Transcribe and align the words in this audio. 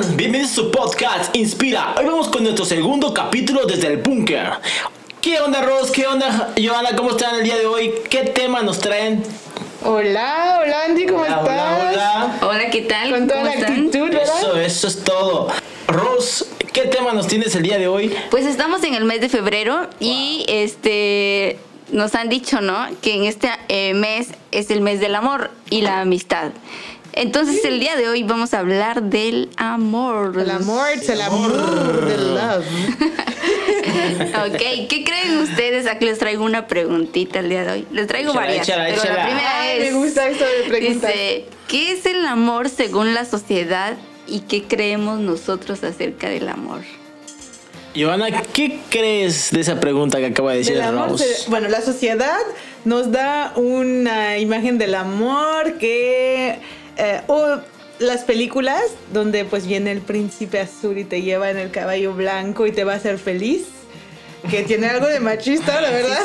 están? 0.00 0.16
Bienvenidos 0.16 0.52
a 0.52 0.54
su 0.54 0.70
podcast 0.70 1.34
Inspira. 1.36 1.94
Hoy 1.98 2.04
vamos 2.04 2.28
con 2.28 2.42
nuestro 2.42 2.64
segundo 2.64 3.12
capítulo 3.14 3.64
desde 3.66 3.88
el 3.88 3.98
búnker. 3.98 4.50
¿Qué 5.20 5.40
onda, 5.40 5.62
Ross? 5.62 5.90
¿Qué 5.90 6.06
onda, 6.06 6.52
Joana? 6.56 6.96
¿Cómo 6.96 7.10
están 7.10 7.36
el 7.36 7.44
día 7.44 7.56
de 7.56 7.66
hoy? 7.66 7.94
¿Qué 8.10 8.22
tema 8.24 8.62
nos 8.62 8.78
traen? 8.78 9.22
Hola, 9.84 10.60
hola 10.62 10.84
Andy, 10.86 11.06
¿cómo 11.06 11.20
Hola, 11.20 11.38
estás? 11.40 11.44
hola, 11.44 11.90
hola. 11.92 12.38
Hola, 12.42 12.70
¿qué 12.70 12.82
tal? 12.82 13.10
Con 13.10 13.28
toda 13.28 13.40
¿Cómo 13.40 13.50
la 13.52 13.58
están? 13.60 13.72
actitud, 13.72 14.08
¿verdad? 14.08 14.38
Eso, 14.38 14.56
eso 14.56 14.88
es 14.88 15.04
todo. 15.04 15.48
Ross, 15.88 16.46
¿qué 16.72 16.82
tema 16.82 17.12
nos 17.12 17.26
tienes 17.26 17.54
el 17.54 17.62
día 17.62 17.78
de 17.78 17.86
hoy? 17.86 18.14
Pues 18.30 18.46
estamos 18.46 18.82
en 18.84 18.94
el 18.94 19.04
mes 19.04 19.20
de 19.20 19.28
febrero 19.28 19.88
y 20.00 20.44
este 20.48 21.58
nos 21.92 22.14
han 22.14 22.28
dicho, 22.28 22.60
¿no? 22.60 22.86
Que 23.02 23.14
en 23.14 23.24
este 23.24 23.50
eh, 23.68 23.92
mes 23.94 24.28
es 24.50 24.70
el 24.70 24.80
mes 24.80 25.00
del 25.00 25.14
amor 25.14 25.50
y 25.70 25.82
la 25.82 26.00
amistad. 26.00 26.50
Entonces 27.16 27.64
el 27.64 27.78
día 27.78 27.96
de 27.96 28.08
hoy 28.08 28.22
vamos 28.24 28.54
a 28.54 28.58
hablar 28.58 29.02
del 29.04 29.48
amor. 29.56 30.36
El 30.38 30.50
amor, 30.50 30.88
el 31.08 31.20
amor, 31.22 32.06
del 32.06 32.34
love. 32.34 32.64
ok, 34.48 34.88
¿qué 34.88 35.04
creen 35.04 35.38
ustedes? 35.38 35.86
Aquí 35.86 36.06
les 36.06 36.18
traigo 36.18 36.44
una 36.44 36.66
preguntita 36.66 37.38
el 37.40 37.48
día 37.50 37.64
de 37.64 37.72
hoy. 37.72 37.86
Les 37.92 38.06
traigo 38.08 38.32
Échala, 38.32 38.46
varias. 38.46 38.68
échala, 38.68 38.84
pero 38.86 38.96
échala. 39.02 39.16
la 39.16 39.24
primera 39.26 39.60
Ay, 39.60 39.78
es. 39.82 39.92
me 39.92 39.98
gusta 39.98 40.28
esto 40.28 40.44
de 40.44 40.68
preguntas. 40.68 41.10
Dice, 41.12 41.46
¿qué 41.68 41.92
es 41.92 42.06
el 42.06 42.26
amor 42.26 42.68
según 42.68 43.14
la 43.14 43.24
sociedad 43.24 43.94
y 44.26 44.40
qué 44.40 44.64
creemos 44.64 45.20
nosotros 45.20 45.84
acerca 45.84 46.28
del 46.28 46.48
amor? 46.48 46.80
Joana, 47.96 48.42
¿qué 48.42 48.80
crees 48.90 49.52
de 49.52 49.60
esa 49.60 49.78
pregunta 49.78 50.18
que 50.18 50.26
acaba 50.26 50.50
de 50.50 50.58
decir 50.58 50.74
Del 50.74 50.82
amor 50.82 51.10
Ross? 51.10 51.20
se- 51.20 51.48
bueno, 51.48 51.68
la 51.68 51.80
sociedad 51.80 52.40
nos 52.84 53.12
da 53.12 53.52
una 53.54 54.38
imagen 54.38 54.78
del 54.78 54.96
amor 54.96 55.74
que... 55.78 56.58
eh, 56.96 57.20
o 57.26 57.58
las 57.98 58.22
películas 58.24 58.82
donde 59.12 59.44
pues 59.44 59.66
viene 59.66 59.92
el 59.92 60.00
príncipe 60.00 60.60
azul 60.60 60.98
y 60.98 61.04
te 61.04 61.22
lleva 61.22 61.50
en 61.50 61.58
el 61.58 61.70
caballo 61.70 62.14
blanco 62.14 62.66
y 62.66 62.72
te 62.72 62.84
va 62.84 62.94
a 62.94 62.96
hacer 62.96 63.18
feliz. 63.18 63.66
Que 64.50 64.62
tiene 64.62 64.88
algo 64.88 65.06
de 65.06 65.20
machista, 65.20 65.80
la 65.80 65.90
verdad. 65.90 66.20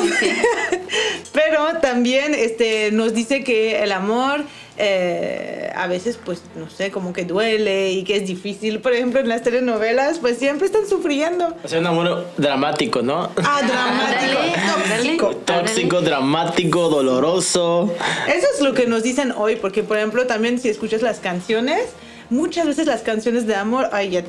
Pero 1.32 1.78
también 1.80 2.34
este, 2.34 2.90
nos 2.92 3.14
dice 3.14 3.44
que 3.44 3.82
el 3.82 3.92
amor 3.92 4.44
eh, 4.82 5.70
a 5.76 5.86
veces, 5.86 6.18
pues, 6.24 6.40
no 6.56 6.70
sé, 6.70 6.90
como 6.90 7.12
que 7.12 7.24
duele 7.26 7.90
y 7.92 8.02
que 8.02 8.16
es 8.16 8.26
difícil. 8.26 8.80
Por 8.80 8.92
ejemplo, 8.94 9.20
en 9.20 9.28
las 9.28 9.42
telenovelas, 9.42 10.18
pues 10.18 10.38
siempre 10.38 10.66
están 10.66 10.86
sufriendo. 10.88 11.54
O 11.62 11.68
sea, 11.68 11.80
un 11.80 11.86
amor 11.86 12.26
dramático, 12.38 13.02
¿no? 13.02 13.30
Ah, 13.44 13.60
dramático, 13.62 14.38
tóxico. 14.86 15.36
Tóxico, 15.44 16.00
dramático, 16.00 16.88
doloroso. 16.88 17.94
Eso 18.26 18.46
es 18.54 18.60
lo 18.62 18.72
que 18.72 18.86
nos 18.86 19.02
dicen 19.02 19.32
hoy, 19.36 19.56
porque 19.56 19.82
por 19.82 19.98
ejemplo 19.98 20.26
también 20.26 20.58
si 20.58 20.68
escuchas 20.70 21.02
las 21.02 21.18
canciones, 21.18 21.82
muchas 22.30 22.66
veces 22.66 22.86
las 22.86 23.02
canciones 23.02 23.46
de 23.46 23.54
amor, 23.56 23.90
ay, 23.92 24.10
ya 24.10 24.24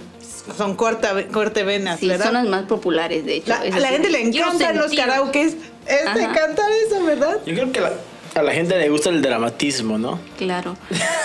son 0.57 0.75
corta, 0.75 1.13
corte 1.31 1.63
venas, 1.63 1.99
Sí, 1.99 2.07
¿verdad? 2.09 2.25
son 2.25 2.33
las 2.33 2.45
más 2.47 2.63
populares, 2.63 3.25
de 3.25 3.35
hecho. 3.37 3.47
la, 3.49 3.59
a 3.61 3.79
la 3.79 3.87
gente 3.87 4.09
le 4.09 4.21
encantan 4.21 4.77
los 4.77 4.91
karaokes, 4.91 5.55
este, 5.85 6.19
cantar 6.33 6.69
eso, 6.87 7.03
¿verdad? 7.05 7.37
Yo 7.45 7.53
creo 7.53 7.71
que 7.71 7.79
la- 7.79 7.93
a 8.35 8.41
la 8.41 8.53
gente 8.53 8.77
le 8.77 8.89
gusta 8.89 9.09
el 9.09 9.21
dramatismo, 9.21 9.97
¿no? 9.97 10.19
Claro. 10.37 10.77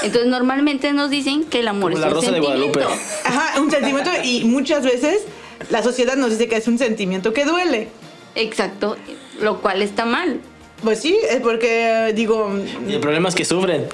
Entonces, 0.03 0.29
normalmente 0.31 0.93
nos 0.93 1.11
dicen 1.11 1.45
que 1.45 1.61
el 1.61 1.69
amor 1.69 1.93
Como 1.93 1.97
es 1.97 2.01
la 2.01 2.09
un 2.09 2.15
Rosa 2.15 2.31
de 2.33 2.41
sentimiento. 2.41 2.79
Guadalupe. 2.81 3.03
Ajá, 3.25 3.61
un 3.61 3.71
sentimiento 3.71 4.11
y 4.25 4.45
muchas 4.45 4.85
veces 4.85 5.23
la 5.71 5.83
sociedad 5.83 6.17
nos 6.17 6.31
dice 6.31 6.49
que 6.49 6.57
es 6.57 6.67
un 6.69 6.79
sentimiento 6.79 7.33
que 7.33 7.45
duele. 7.45 7.89
Exacto, 8.35 8.97
lo 9.41 9.61
cual 9.63 9.83
está 9.83 10.05
mal. 10.05 10.41
Pues 10.83 11.01
sí, 11.01 11.17
es 11.31 11.41
porque 11.41 12.13
digo, 12.15 12.53
Y 12.89 12.95
el 12.95 13.01
problema 13.01 13.29
es 13.29 13.35
que 13.35 13.45
sufren. 13.47 13.87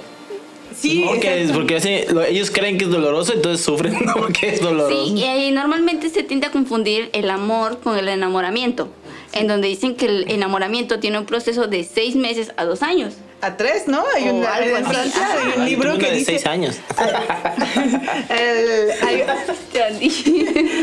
sí, 0.75 1.05
No, 1.05 1.19
que 1.19 1.43
es 1.43 1.51
porque 1.51 1.77
así- 1.77 2.01
lo- 2.11 2.23
ellos 2.23 2.51
creen 2.51 2.77
que 2.77 2.85
es 2.85 2.91
doloroso, 2.91 3.31
entonces 3.33 3.63
sufren 3.63 3.93
¿no? 4.05 4.15
porque 4.15 4.49
es 4.49 4.59
doloroso. 4.61 5.05
Sí, 5.05 5.13
y 5.13 5.23
ahí 5.23 5.51
normalmente 5.51 6.09
se 6.09 6.23
tiende 6.23 6.47
a 6.47 6.51
confundir 6.51 7.09
el 7.13 7.29
amor 7.29 7.79
con 7.79 7.97
el 7.97 8.09
enamoramiento, 8.09 8.89
en 9.33 9.47
donde 9.47 9.67
dicen 9.67 9.95
que 9.95 10.05
el 10.05 10.31
enamoramiento 10.31 10.99
tiene 10.99 11.19
un 11.19 11.25
proceso 11.25 11.67
de 11.67 11.83
seis 11.83 12.15
meses 12.15 12.51
a 12.57 12.65
dos 12.65 12.81
años. 12.83 13.13
a 13.41 13.57
tres, 13.57 13.87
¿no? 13.87 14.03
Hay, 14.15 14.25
algo 14.27 14.77
en 14.77 14.85
Francia 14.85 15.27
hay 15.33 15.59
un 15.59 15.65
libro 15.65 15.97
que 15.97 16.05
de 16.05 16.11
dice 16.13 16.25
seis 16.31 16.45
años. 16.45 16.77
el- 18.29 18.91
hay- 19.01 19.23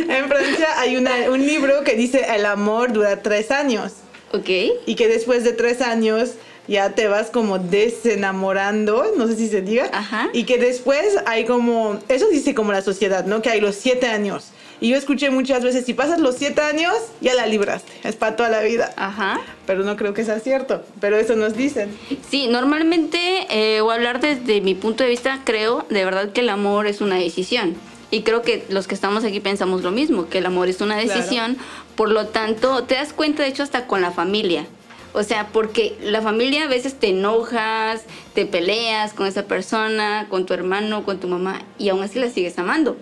En 0.09 0.29
Francia 0.29 0.69
hay 0.79 0.97
una- 0.97 1.31
un 1.31 1.47
libro 1.47 1.85
que 1.85 1.95
dice 1.95 2.27
el 2.35 2.45
amor 2.47 2.93
dura 2.93 3.23
tres 3.23 3.51
años 3.51 3.93
ok. 4.33 4.49
y 4.87 4.95
que 4.95 5.09
después 5.09 5.45
de 5.45 5.53
tres 5.53 5.81
años 5.81 6.33
ya 6.69 6.91
te 6.95 7.09
vas 7.09 7.31
como 7.31 7.59
desenamorando, 7.59 9.05
no 9.17 9.27
sé 9.27 9.37
si 9.37 9.49
se 9.49 9.63
diga, 9.63 9.89
Ajá. 9.93 10.29
y 10.33 10.45
que 10.45 10.59
después 10.59 11.17
hay 11.27 11.45
como, 11.45 11.99
eso 12.09 12.29
dice 12.29 12.55
como 12.55 12.73
la 12.73 12.83
sociedad, 12.83 13.25
¿no? 13.27 13.43
Que 13.43 13.51
hay 13.51 13.61
los 13.61 13.75
siete 13.77 14.07
años. 14.07 14.49
Y 14.83 14.89
yo 14.89 14.97
escuché 14.97 15.29
muchas 15.29 15.63
veces, 15.63 15.85
si 15.85 15.93
pasas 15.93 16.21
los 16.21 16.37
siete 16.37 16.63
años, 16.63 16.95
ya 17.21 17.35
la 17.35 17.47
libraste, 17.47 17.93
es 18.03 18.17
para 18.17 18.35
toda 18.37 18.49
la 18.49 18.61
vida. 18.63 18.93
Ajá. 18.97 19.39
Pero 19.67 19.85
no 19.85 19.95
creo 19.97 20.15
que 20.15 20.25
sea 20.25 20.41
cierto, 20.41 20.83
pero 21.01 21.19
eso 21.19 21.37
nos 21.37 21.55
dicen. 21.55 21.91
Sí, 22.31 22.47
normalmente, 22.49 23.19
eh, 23.51 23.81
o 23.83 23.91
hablar 23.91 24.21
desde 24.21 24.61
mi 24.63 24.75
punto 24.75 25.05
de 25.05 25.11
vista, 25.11 25.41
creo 25.45 25.85
de 25.91 26.05
verdad 26.05 26.33
que 26.33 26.41
el 26.41 26.49
amor 26.49 26.87
es 26.87 27.01
una 27.03 27.17
decisión. 27.17 27.75
Y 28.11 28.23
creo 28.23 28.43
que 28.43 28.65
los 28.71 28.87
que 28.89 28.95
estamos 28.95 29.23
aquí 29.25 29.39
pensamos 29.39 29.83
lo 29.83 29.91
mismo, 29.91 30.29
que 30.29 30.39
el 30.39 30.47
amor 30.47 30.69
es 30.69 30.81
una 30.81 30.99
Claro. 31.01 31.19
decisión. 31.21 31.59
Por 31.95 32.11
lo 32.11 32.27
tanto, 32.29 32.83
te 32.85 32.95
das 32.95 33.13
cuenta, 33.13 33.43
de 33.43 33.51
hecho, 33.51 33.63
hasta 33.63 33.87
con 33.87 34.01
la 34.01 34.11
familia. 34.13 34.67
O 35.13 35.23
sea, 35.23 35.49
porque 35.53 35.97
la 36.03 36.23
familia 36.23 36.65
a 36.65 36.69
veces 36.69 36.95
te 36.95 37.09
enojas, 37.09 38.03
te 38.35 38.47
peleas 38.47 39.13
con 39.13 39.27
esa 39.27 39.47
persona, 39.47 40.27
con 40.31 40.47
tu 40.47 40.55
hermano, 40.55 41.05
con 41.05 41.19
tu 41.19 41.27
mamá, 41.27 41.63
y 41.79 41.89
aún 41.89 42.03
así 42.03 42.19
la 42.19 42.31
sigues 42.31 42.59
amando. 42.59 42.97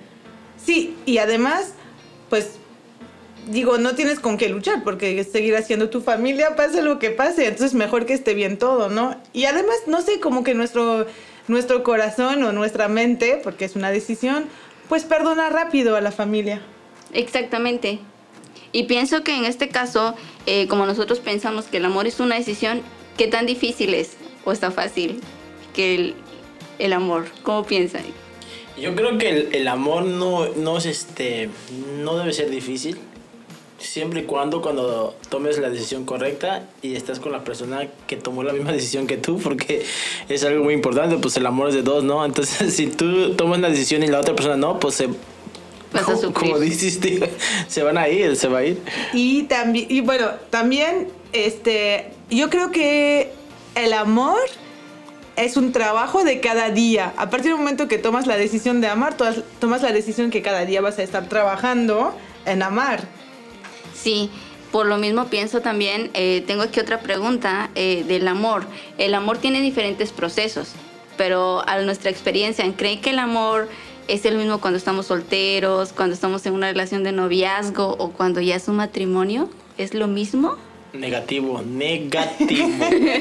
Sí, 0.62 0.96
y 1.04 1.19
además, 1.19 1.74
pues 2.30 2.58
digo, 3.48 3.78
no 3.78 3.94
tienes 3.94 4.20
con 4.20 4.36
qué 4.36 4.48
luchar 4.48 4.84
porque 4.84 5.22
seguirá 5.24 5.62
siendo 5.62 5.91
tu 5.91 6.00
familia, 6.00 6.56
pase 6.56 6.82
lo 6.82 6.98
que 6.98 7.10
pase, 7.10 7.46
entonces 7.46 7.74
mejor 7.74 8.06
que 8.06 8.14
esté 8.14 8.34
bien 8.34 8.58
todo, 8.58 8.88
¿no? 8.88 9.16
Y 9.32 9.44
además, 9.44 9.76
no 9.86 10.00
sé, 10.02 10.20
como 10.20 10.44
que 10.44 10.54
nuestro, 10.54 11.06
nuestro 11.46 11.82
corazón 11.82 12.42
o 12.42 12.52
nuestra 12.52 12.88
mente, 12.88 13.40
porque 13.42 13.64
es 13.64 13.76
una 13.76 13.90
decisión, 13.90 14.44
pues 14.88 15.04
perdona 15.04 15.50
rápido 15.50 15.96
a 15.96 16.00
la 16.00 16.12
familia. 16.12 16.62
Exactamente. 17.12 18.00
Y 18.78 18.84
pienso 18.84 19.24
que 19.24 19.34
en 19.34 19.44
este 19.44 19.70
caso, 19.70 20.14
eh, 20.46 20.68
como 20.68 20.86
nosotros 20.86 21.18
pensamos 21.18 21.64
que 21.64 21.78
el 21.78 21.84
amor 21.84 22.06
es 22.06 22.20
una 22.20 22.36
decisión, 22.36 22.80
¿qué 23.16 23.26
tan 23.26 23.44
difícil 23.44 23.92
es 23.92 24.12
o 24.44 24.52
está 24.52 24.70
fácil 24.70 25.18
que 25.74 25.96
el, 25.96 26.14
el 26.78 26.92
amor? 26.92 27.26
¿Cómo 27.42 27.64
piensan? 27.64 28.04
Yo 28.80 28.94
creo 28.94 29.18
que 29.18 29.30
el, 29.30 29.52
el 29.52 29.66
amor 29.66 30.04
no, 30.04 30.46
no 30.50 30.78
es 30.78 30.86
este. 30.86 31.50
no 32.04 32.18
debe 32.18 32.32
ser 32.32 32.50
difícil. 32.50 32.98
Siempre 33.80 34.20
y 34.20 34.24
cuando 34.26 34.62
cuando 34.62 35.16
tomes 35.28 35.58
la 35.58 35.70
decisión 35.70 36.04
correcta 36.04 36.68
y 36.80 36.94
estás 36.94 37.18
con 37.18 37.32
la 37.32 37.42
persona 37.42 37.88
que 38.06 38.16
tomó 38.16 38.44
la 38.44 38.52
misma 38.52 38.70
decisión 38.78 39.08
que 39.08 39.16
tú, 39.16 39.40
porque 39.40 39.84
es 40.28 40.44
algo 40.44 40.62
muy 40.62 40.74
importante, 40.74 41.16
pues 41.16 41.36
el 41.36 41.46
amor 41.46 41.70
es 41.70 41.74
de 41.74 41.82
dos, 41.82 42.04
¿no? 42.04 42.24
Entonces, 42.24 42.72
si 42.76 42.86
tú 42.86 43.34
tomas 43.34 43.58
la 43.58 43.70
decisión 43.70 44.04
y 44.04 44.06
la 44.06 44.20
otra 44.20 44.36
persona 44.36 44.56
no, 44.56 44.78
pues 44.78 44.94
se, 44.94 45.08
Vas 45.93 46.03
a 46.03 46.06
como, 46.06 46.19
sufrir. 46.19 46.50
como 46.50 46.59
dices, 46.59 47.00
tío, 47.00 47.26
se 47.69 47.82
van 47.82 47.99
a 47.99 48.09
ir, 48.09 48.37
se 48.37 48.49
va 48.49 48.59
a 48.59 48.65
ir. 48.65 48.82
Y 49.12 49.44
también, 49.44 49.87
y 49.88 50.00
bueno, 50.00 50.31
también, 50.50 51.09
este, 51.32 52.10
yo 52.31 52.50
creo 52.50 52.71
que 52.71 53.32
el 53.75 53.93
amor 53.93 54.38
es 55.37 55.56
un 55.56 55.72
trabajo 55.72 56.25
de 56.25 56.41
cada 56.41 56.71
día. 56.71 57.15
A 57.16 57.31
partir 57.31 57.53
del 57.53 57.59
momento 57.59 57.88
que 57.88 57.99
tomas 57.99 58.26
la 58.26 58.37
decisión 58.37 58.81
de 58.81 58.88
amar, 58.88 59.16
tomas, 59.16 59.37
tomas 59.60 59.82
la 59.82 59.93
decisión 59.93 60.31
que 60.31 60.43
cada 60.43 60.65
día 60.65 60.81
vas 60.81 60.99
a 60.99 61.03
estar 61.03 61.28
trabajando 61.28 62.12
en 62.44 62.62
amar. 62.62 63.03
Sí, 63.94 64.31
por 64.72 64.87
lo 64.87 64.99
mismo 64.99 65.26
pienso 65.26 65.60
también, 65.60 66.10
eh, 66.15 66.43
tengo 66.47 66.62
aquí 66.62 66.81
otra 66.81 67.00
pregunta 67.00 67.70
eh, 67.75 68.05
del 68.06 68.28
amor. 68.28 68.65
El 68.99 69.15
amor 69.15 69.38
tiene 69.38 69.62
diferentes 69.62 70.12
procesos, 70.12 70.72
pero 71.16 71.66
a 71.69 71.81
nuestra 71.81 72.10
experiencia, 72.10 72.65
¿creen 72.76 73.00
que 73.00 73.10
el 73.10 73.19
amor 73.19 73.69
es 74.08 74.24
el 74.24 74.36
mismo 74.36 74.60
cuando 74.60 74.76
estamos 74.78 75.06
solteros, 75.06 75.93
cuando 75.93 76.14
estamos 76.14 76.44
en 76.46 76.55
una 76.55 76.69
relación 76.69 77.05
de 77.05 77.12
noviazgo 77.12 77.94
o 77.99 78.10
cuando 78.10 78.40
ya 78.40 78.56
es 78.56 78.66
un 78.69 78.76
matrimonio? 78.76 79.49
¿Es 79.76 79.94
lo 79.94 80.06
mismo? 80.08 80.56
Negativo, 80.94 81.62
negativo. 81.62 82.69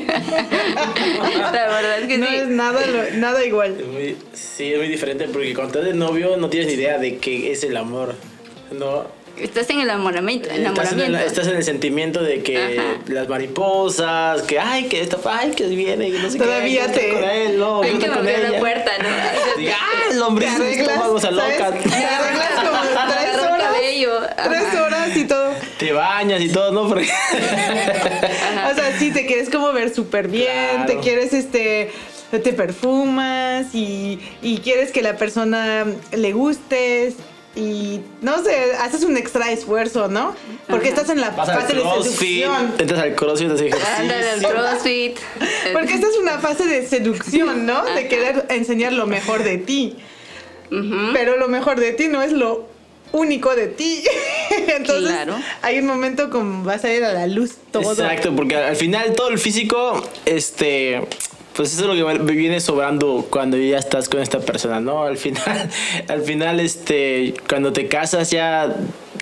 La 0.07 1.67
verdad 1.67 1.99
es 2.01 2.07
que 2.07 2.17
no 2.17 2.27
sí. 2.27 2.35
es 2.35 2.47
nada, 2.47 2.79
lo- 2.87 3.11
nada 3.17 3.45
igual. 3.45 3.77
Es 3.79 3.87
muy- 3.87 4.15
sí, 4.33 4.71
es 4.73 4.79
muy 4.79 4.87
diferente 4.87 5.27
porque 5.27 5.53
cuando 5.53 5.79
estás 5.79 5.85
de 5.85 5.93
novio 5.97 6.37
no 6.37 6.49
tienes 6.49 6.67
ni 6.67 6.73
idea 6.75 6.97
de 6.97 7.17
qué 7.17 7.51
es 7.51 7.63
el 7.63 7.75
amor. 7.77 8.15
No. 8.71 9.05
Estás 9.39 9.69
en 9.69 9.77
el 9.81 9.89
enamoramiento. 9.89 10.47
Estás 10.49 10.57
en, 10.59 10.65
enamoramiento. 10.65 11.17
el, 11.19 11.23
estás 11.25 11.47
en 11.47 11.55
el 11.57 11.63
sentimiento 11.63 12.23
de 12.23 12.41
que 12.43 12.57
Ajá. 12.79 12.97
las 13.07 13.27
mariposas, 13.29 14.41
que 14.43 14.59
ay, 14.59 14.85
que 14.85 15.01
esto, 15.01 15.19
ay, 15.25 15.51
que 15.51 15.65
viene, 15.67 16.11
que 16.11 16.19
no 16.19 16.29
sé 16.29 16.37
Todavía 16.37 16.87
qué, 16.87 16.93
que 16.93 16.99
te- 16.99 17.13
con 17.13 17.23
él, 17.23 17.59
no, 17.59 17.81
Hay 17.83 17.93
que 17.97 18.05
abrir 18.07 18.39
la 18.51 18.59
puerta, 18.59 18.91
¿no? 19.01 19.07
Diga, 19.61 19.75
ah, 19.79 20.09
el 20.11 20.21
hombre 20.21 20.47
arreglas, 20.47 20.87
estómago 20.89 21.19
se 21.19 21.27
aloca. 21.27 21.71
Te 21.71 21.95
arreglas 22.05 22.51
como 22.55 22.81
tres 23.07 23.35
horas. 23.43 23.61
cabello. 23.63 24.19
Tres 24.43 24.79
horas 24.79 25.17
y 25.17 25.23
todo. 25.25 25.51
Te 25.77 25.91
bañas 25.91 26.41
y 26.41 26.49
todo, 26.49 26.71
¿no? 26.71 26.87
Porque 26.87 27.07
O 28.71 28.75
sea, 28.75 28.97
sí, 28.97 29.11
te 29.11 29.25
quieres 29.25 29.49
como 29.49 29.71
ver 29.73 29.93
súper 29.93 30.27
bien, 30.27 30.47
Claro. 30.75 30.85
te 30.87 30.97
quieres 30.99 31.33
este 31.33 31.91
te 32.31 32.51
perfumas 32.53 33.73
y, 33.73 34.19
y 34.41 34.57
quieres 34.57 34.91
que 34.91 35.01
la 35.01 35.15
persona 35.15 35.85
le 36.11 36.33
gustes 36.33 37.15
y 37.57 38.01
no 38.21 38.43
sé, 38.43 38.73
haces 38.79 39.03
un 39.03 39.17
extra 39.17 39.51
esfuerzo, 39.51 40.07
¿no? 40.07 40.35
Porque 40.69 40.89
estás 40.89 41.09
en 41.09 41.19
la 41.19 41.31
Vas 41.31 41.47
fase 41.51 41.73
de 41.73 41.81
seducción. 41.81 42.73
entras 42.77 42.99
al 43.01 43.15
crossfit, 43.15 43.49
Ándale 43.97 44.29
al. 44.29 44.41
CrossFit. 44.43 45.17
Porque 45.73 45.93
esta 45.95 46.07
es 46.07 46.17
una 46.17 46.37
fase 46.39 46.65
de 46.65 46.85
seducción, 46.87 47.65
¿no? 47.65 47.83
De 47.85 48.07
querer 48.07 48.45
enseñar 48.49 48.93
lo 48.93 49.07
mejor 49.07 49.43
de 49.43 49.57
ti. 49.57 49.97
Pero 51.13 51.37
lo 51.37 51.47
mejor 51.47 51.79
de 51.79 51.93
ti 51.93 52.07
no 52.07 52.21
es 52.21 52.31
lo 52.31 52.67
único 53.13 53.55
de 53.55 53.67
ti. 53.67 54.03
Entonces, 54.67 55.09
Claro. 55.11 55.35
hay 55.61 55.79
un 55.79 55.85
momento 55.85 56.29
como 56.29 56.63
va 56.65 56.73
a 56.73 56.79
salir 56.79 57.03
a 57.05 57.13
la 57.13 57.25
luz 57.27 57.55
todo. 57.71 57.91
Exacto, 57.93 58.35
porque 58.35 58.55
al 58.57 58.75
final 58.75 59.13
todo 59.15 59.29
el 59.29 59.39
físico, 59.39 60.03
este, 60.25 61.01
pues 61.57 61.73
eso 61.73 61.91
es 61.91 61.97
lo 61.97 62.07
que 62.07 62.19
me 62.19 62.33
viene 62.33 62.61
sobrando 62.61 63.25
cuando 63.31 63.57
ya 63.57 63.79
estás 63.79 64.07
con 64.07 64.21
esta 64.21 64.39
persona, 64.39 64.79
¿no? 64.79 65.03
Al 65.03 65.17
final, 65.17 65.69
al 66.07 66.21
final, 66.21 66.59
este, 66.59 67.33
cuando 67.49 67.73
te 67.73 67.87
casas 67.87 68.29
ya, 68.29 68.75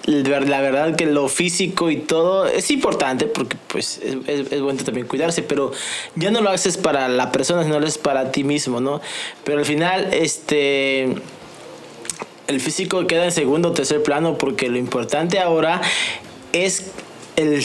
la 0.05 0.61
verdad 0.61 0.97
que 0.97 1.05
lo 1.05 1.29
físico 1.29 1.89
y 1.89 1.95
todo 1.95 2.45
es 2.45 2.69
importante 2.71 3.25
porque 3.25 3.55
pues 3.67 4.01
es, 4.27 4.61
bueno 4.61 4.83
también 4.83 5.07
cuidarse, 5.07 5.43
pero 5.43 5.71
ya 6.15 6.29
no 6.29 6.41
lo 6.41 6.49
haces 6.49 6.75
para 6.75 7.07
la 7.07 7.31
persona, 7.31 7.63
sino 7.63 7.79
lo 7.79 7.87
haces 7.87 7.97
para 7.97 8.33
ti 8.33 8.43
mismo, 8.43 8.81
¿no? 8.81 8.99
Pero 9.45 9.59
al 9.59 9.65
final, 9.65 10.13
este 10.13 11.15
el 12.47 12.59
físico 12.59 13.07
queda 13.07 13.23
en 13.23 13.31
segundo 13.31 13.69
o 13.69 13.71
tercer 13.71 14.03
plano 14.03 14.37
porque 14.37 14.67
lo 14.67 14.77
importante 14.77 15.39
ahora 15.39 15.81
es 16.51 16.91
el, 17.37 17.63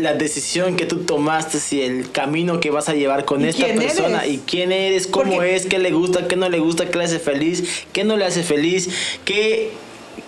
la 0.00 0.14
decisión 0.14 0.76
que 0.76 0.86
tú 0.86 0.98
tomaste 1.04 1.58
y 1.74 1.82
el 1.82 2.10
camino 2.10 2.60
que 2.60 2.70
vas 2.70 2.88
a 2.88 2.94
llevar 2.94 3.24
con 3.24 3.44
¿Y 3.44 3.48
esta 3.48 3.66
persona 3.66 4.24
eres? 4.24 4.34
y 4.34 4.38
quién 4.46 4.72
eres, 4.72 5.06
cómo 5.06 5.34
Porque- 5.34 5.56
es, 5.56 5.66
qué 5.66 5.78
le 5.78 5.90
gusta, 5.92 6.26
qué 6.28 6.36
no 6.36 6.48
le 6.48 6.58
gusta, 6.58 6.86
qué 6.90 6.98
le 6.98 7.04
hace 7.04 7.18
feliz, 7.18 7.84
qué 7.92 8.04
no 8.04 8.16
le 8.16 8.24
hace 8.24 8.42
feliz, 8.42 8.88
qué, 9.24 9.70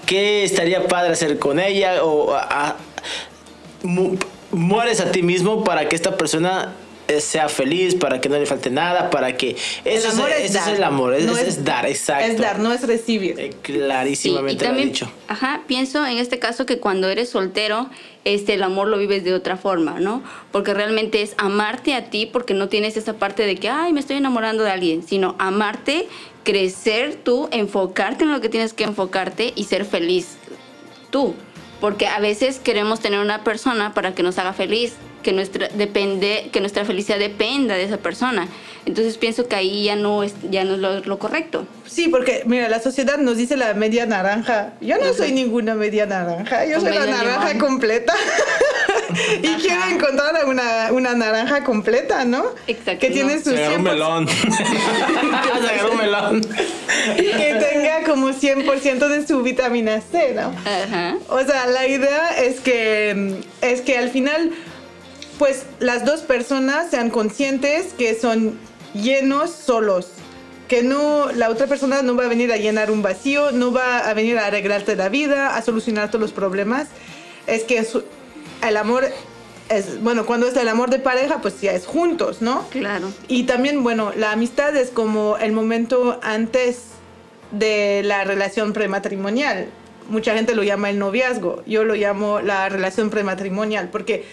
qué 0.06 0.44
estaría 0.44 0.86
padre 0.88 1.12
hacer 1.12 1.38
con 1.38 1.58
ella 1.60 2.04
o 2.04 2.32
a- 2.34 2.68
a- 2.68 2.76
mu- 3.82 4.16
mueres 4.50 5.00
a 5.00 5.10
ti 5.10 5.22
mismo 5.22 5.64
para 5.64 5.88
que 5.88 5.96
esta 5.96 6.16
persona 6.16 6.74
sea 7.20 7.48
feliz, 7.48 7.94
para 7.94 8.20
que 8.20 8.28
no 8.28 8.38
le 8.38 8.46
falte 8.46 8.70
nada, 8.70 9.10
para 9.10 9.36
que 9.36 9.56
eso, 9.84 10.08
el 10.08 10.14
amor 10.18 10.30
es, 10.30 10.44
es, 10.44 10.52
dar. 10.54 10.68
es 10.70 10.76
el 10.78 10.84
amor, 10.84 11.14
es, 11.14 11.24
no 11.26 11.36
es 11.36 11.64
dar, 11.64 11.86
exacto. 11.86 12.24
Es 12.32 12.38
dar, 12.38 12.58
no 12.58 12.72
es 12.72 12.86
recibir. 12.86 13.38
Eh, 13.38 13.50
Sí, 13.52 13.58
clarísimamente 13.62 14.52
y 14.52 14.56
lo 14.56 14.64
he 14.64 14.68
también, 14.68 14.88
dicho. 14.88 15.10
ajá, 15.28 15.62
pienso 15.66 16.04
en 16.06 16.18
este 16.18 16.38
caso 16.38 16.66
que 16.66 16.78
cuando 16.78 17.08
eres 17.08 17.28
soltero, 17.30 17.88
este, 18.24 18.54
el 18.54 18.62
amor 18.62 18.88
lo 18.88 18.98
vives 18.98 19.24
de 19.24 19.34
otra 19.34 19.56
forma, 19.56 19.98
¿no? 20.00 20.22
Porque 20.52 20.74
realmente 20.74 21.22
es 21.22 21.34
amarte 21.38 21.94
a 21.94 22.04
ti 22.10 22.26
porque 22.26 22.54
no 22.54 22.68
tienes 22.68 22.96
esa 22.96 23.14
parte 23.14 23.44
de 23.46 23.56
que, 23.56 23.68
ay, 23.68 23.92
me 23.92 24.00
estoy 24.00 24.16
enamorando 24.16 24.62
de 24.62 24.70
alguien, 24.70 25.06
sino 25.06 25.34
amarte, 25.38 26.06
crecer 26.44 27.16
tú, 27.16 27.48
enfocarte 27.52 28.24
en 28.24 28.32
lo 28.32 28.40
que 28.40 28.48
tienes 28.48 28.72
que 28.72 28.84
enfocarte 28.84 29.52
y 29.56 29.64
ser 29.64 29.84
feliz 29.84 30.36
tú. 31.10 31.34
Porque 31.80 32.06
a 32.06 32.20
veces 32.20 32.58
queremos 32.60 33.00
tener 33.00 33.18
una 33.20 33.42
persona 33.42 33.92
para 33.92 34.14
que 34.14 34.22
nos 34.22 34.38
haga 34.38 34.52
feliz, 34.52 34.94
que 35.22 35.32
nuestra, 35.32 35.68
depende, 35.68 36.50
que 36.52 36.60
nuestra 36.60 36.84
felicidad 36.84 37.18
dependa 37.18 37.74
de 37.74 37.84
esa 37.84 37.98
persona. 37.98 38.48
Entonces 38.84 39.16
pienso 39.16 39.46
que 39.46 39.54
ahí 39.56 39.84
ya 39.84 39.96
no 39.96 40.22
es, 40.24 40.34
ya 40.50 40.64
no 40.64 40.74
es 40.74 40.80
lo, 40.80 41.00
lo 41.00 41.18
correcto. 41.18 41.66
Sí, 41.86 42.08
porque 42.08 42.42
mira, 42.46 42.68
la 42.68 42.80
sociedad 42.80 43.18
nos 43.18 43.36
dice 43.36 43.56
la 43.56 43.74
media 43.74 44.06
naranja. 44.06 44.72
Yo 44.80 44.96
no 44.98 45.12
soy 45.14 45.32
ninguna 45.32 45.74
media 45.74 46.06
naranja, 46.06 46.64
yo 46.66 46.78
O 46.78 46.80
soy 46.80 46.92
la 46.94 47.06
naranja 47.06 47.52
limón. 47.52 47.68
completa. 47.68 48.12
y 49.42 49.48
quiero 49.60 49.82
encontrar 49.90 50.36
a 50.36 50.46
una, 50.46 50.88
una 50.92 51.14
naranja 51.14 51.62
completa, 51.64 52.24
¿no? 52.24 52.44
Exacto, 52.66 53.00
Que 53.00 53.10
tiene 53.10 53.34
sus 53.34 53.54
Se 53.54 53.64
agarró 53.64 53.78
un 53.78 53.84
100%, 53.86 53.90
melón. 53.90 54.28
Se 55.62 55.68
agarró 55.70 55.92
un 55.92 55.98
melón. 55.98 56.40
que 57.16 57.66
tenga 57.72 58.02
como 58.04 58.30
100% 58.30 59.08
de 59.08 59.26
su 59.26 59.42
vitamina 59.42 60.00
C, 60.00 60.34
¿no? 60.34 60.52
Ajá. 60.68 61.16
O 61.28 61.40
sea, 61.44 61.66
la 61.66 61.86
idea 61.86 62.30
es 62.42 62.60
que, 62.60 63.36
es 63.60 63.80
que 63.82 63.98
al 63.98 64.10
final, 64.10 64.50
pues 65.42 65.64
las 65.80 66.04
dos 66.04 66.20
personas 66.20 66.88
sean 66.88 67.10
conscientes 67.10 67.94
que 67.98 68.14
son 68.14 68.56
llenos 68.94 69.50
solos. 69.50 70.06
Que 70.68 70.84
no, 70.84 71.32
la 71.32 71.50
otra 71.50 71.66
persona 71.66 72.00
no 72.00 72.14
va 72.14 72.26
a 72.26 72.28
venir 72.28 72.52
a 72.52 72.58
llenar 72.58 72.92
un 72.92 73.02
vacío, 73.02 73.50
no 73.50 73.72
va 73.72 74.08
a 74.08 74.14
venir 74.14 74.38
a 74.38 74.46
arreglarte 74.46 74.94
la 74.94 75.08
vida, 75.08 75.56
a 75.56 75.62
solucionar 75.62 76.12
todos 76.12 76.20
los 76.20 76.32
problemas. 76.32 76.86
Es 77.48 77.64
que 77.64 77.84
el 78.62 78.76
amor 78.76 79.06
es, 79.68 80.00
bueno, 80.00 80.26
cuando 80.26 80.46
es 80.46 80.56
el 80.56 80.68
amor 80.68 80.90
de 80.90 81.00
pareja, 81.00 81.40
pues 81.42 81.60
ya 81.60 81.72
es 81.72 81.86
juntos, 81.86 82.40
¿no? 82.40 82.64
Claro. 82.68 83.12
Y 83.26 83.42
también, 83.42 83.82
bueno, 83.82 84.12
la 84.16 84.30
amistad 84.30 84.76
es 84.76 84.90
como 84.90 85.38
el 85.38 85.50
momento 85.50 86.20
antes 86.22 86.82
de 87.50 88.02
la 88.04 88.22
relación 88.22 88.72
prematrimonial. 88.72 89.70
Mucha 90.08 90.36
gente 90.36 90.54
lo 90.54 90.62
llama 90.62 90.88
el 90.88 91.00
noviazgo, 91.00 91.64
yo 91.66 91.82
lo 91.82 91.96
llamo 91.96 92.40
la 92.40 92.68
relación 92.68 93.10
prematrimonial, 93.10 93.88
porque 93.88 94.24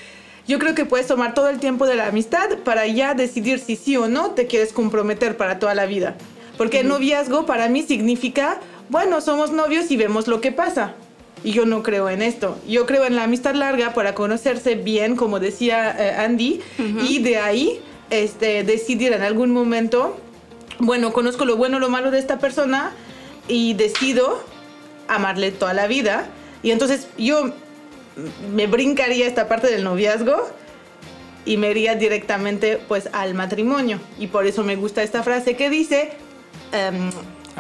yo 0.50 0.57
creo 0.57 0.74
que 0.74 0.84
puedes 0.84 1.06
tomar 1.06 1.36
todo 1.36 1.48
el 1.50 1.60
tiempo 1.60 1.86
de 1.86 1.94
la 1.94 2.07
amistad 2.07 2.57
para 2.66 2.88
ya 2.88 3.13
decidir 3.13 3.60
si 3.60 3.75
sí 3.75 3.98
o 3.98 4.07
no 4.07 4.31
te 4.31 4.48
quieres 4.48 4.74
comprometer 4.74 5.38
para 5.38 5.60
toda 5.60 5.75
la 5.75 5.86
vida. 5.86 6.16
Porque 6.57 6.80
el 6.80 6.88
noviazgo 6.88 7.46
para 7.46 7.69
mí 7.69 7.84
significa, 7.84 8.60
bueno, 8.90 9.22
somos 9.22 9.51
novios 9.51 9.92
y 9.92 9.96
vemos 9.96 10.28
lo 10.28 10.42
que 10.42 10.51
pasa. 10.51 10.96
Y 11.44 11.51
yo 11.51 11.68
no 11.68 11.84
creo 11.84 12.10
en 12.10 12.24
esto. 12.24 12.57
Yo 12.68 12.88
creo 12.88 13.06
en 13.06 13.16
la 13.16 13.25
amistad 13.25 13.54
larga 13.54 13.94
para 13.94 14.16
conocerse 14.16 14.74
bien, 14.74 15.16
como 15.16 15.40
decía 15.40 15.96
eh, 15.96 16.16
Andy, 16.18 16.62
y 17.07 17.19
de 17.19 17.38
ahí 17.38 17.80
este, 18.10 18.63
decidir 18.63 19.13
en 19.13 19.22
algún 19.22 19.52
momento, 19.52 20.18
bueno, 20.80 21.13
conozco 21.13 21.45
lo 21.45 21.57
bueno, 21.57 21.78
lo 21.78 21.90
malo 21.90 22.10
de 22.10 22.18
esta 22.18 22.40
persona 22.40 22.94
y 23.48 23.75
decido 23.75 24.44
amarle 25.07 25.52
toda 25.52 25.75
la 25.75 25.86
vida. 25.86 26.28
Y 26.63 26.72
entonces 26.72 27.07
yo 27.19 27.54
me 28.53 28.67
brincaría 28.67 29.27
esta 29.27 29.47
parte 29.47 29.67
del 29.67 29.83
noviazgo 29.83 30.50
y 31.45 31.57
me 31.57 31.71
iría 31.71 31.95
directamente 31.95 32.79
pues 32.88 33.09
al 33.13 33.33
matrimonio. 33.33 34.00
Y 34.19 34.27
por 34.27 34.45
eso 34.45 34.63
me 34.63 34.75
gusta 34.75 35.03
esta 35.03 35.23
frase 35.23 35.56
que 35.56 35.69
dice... 35.69 36.11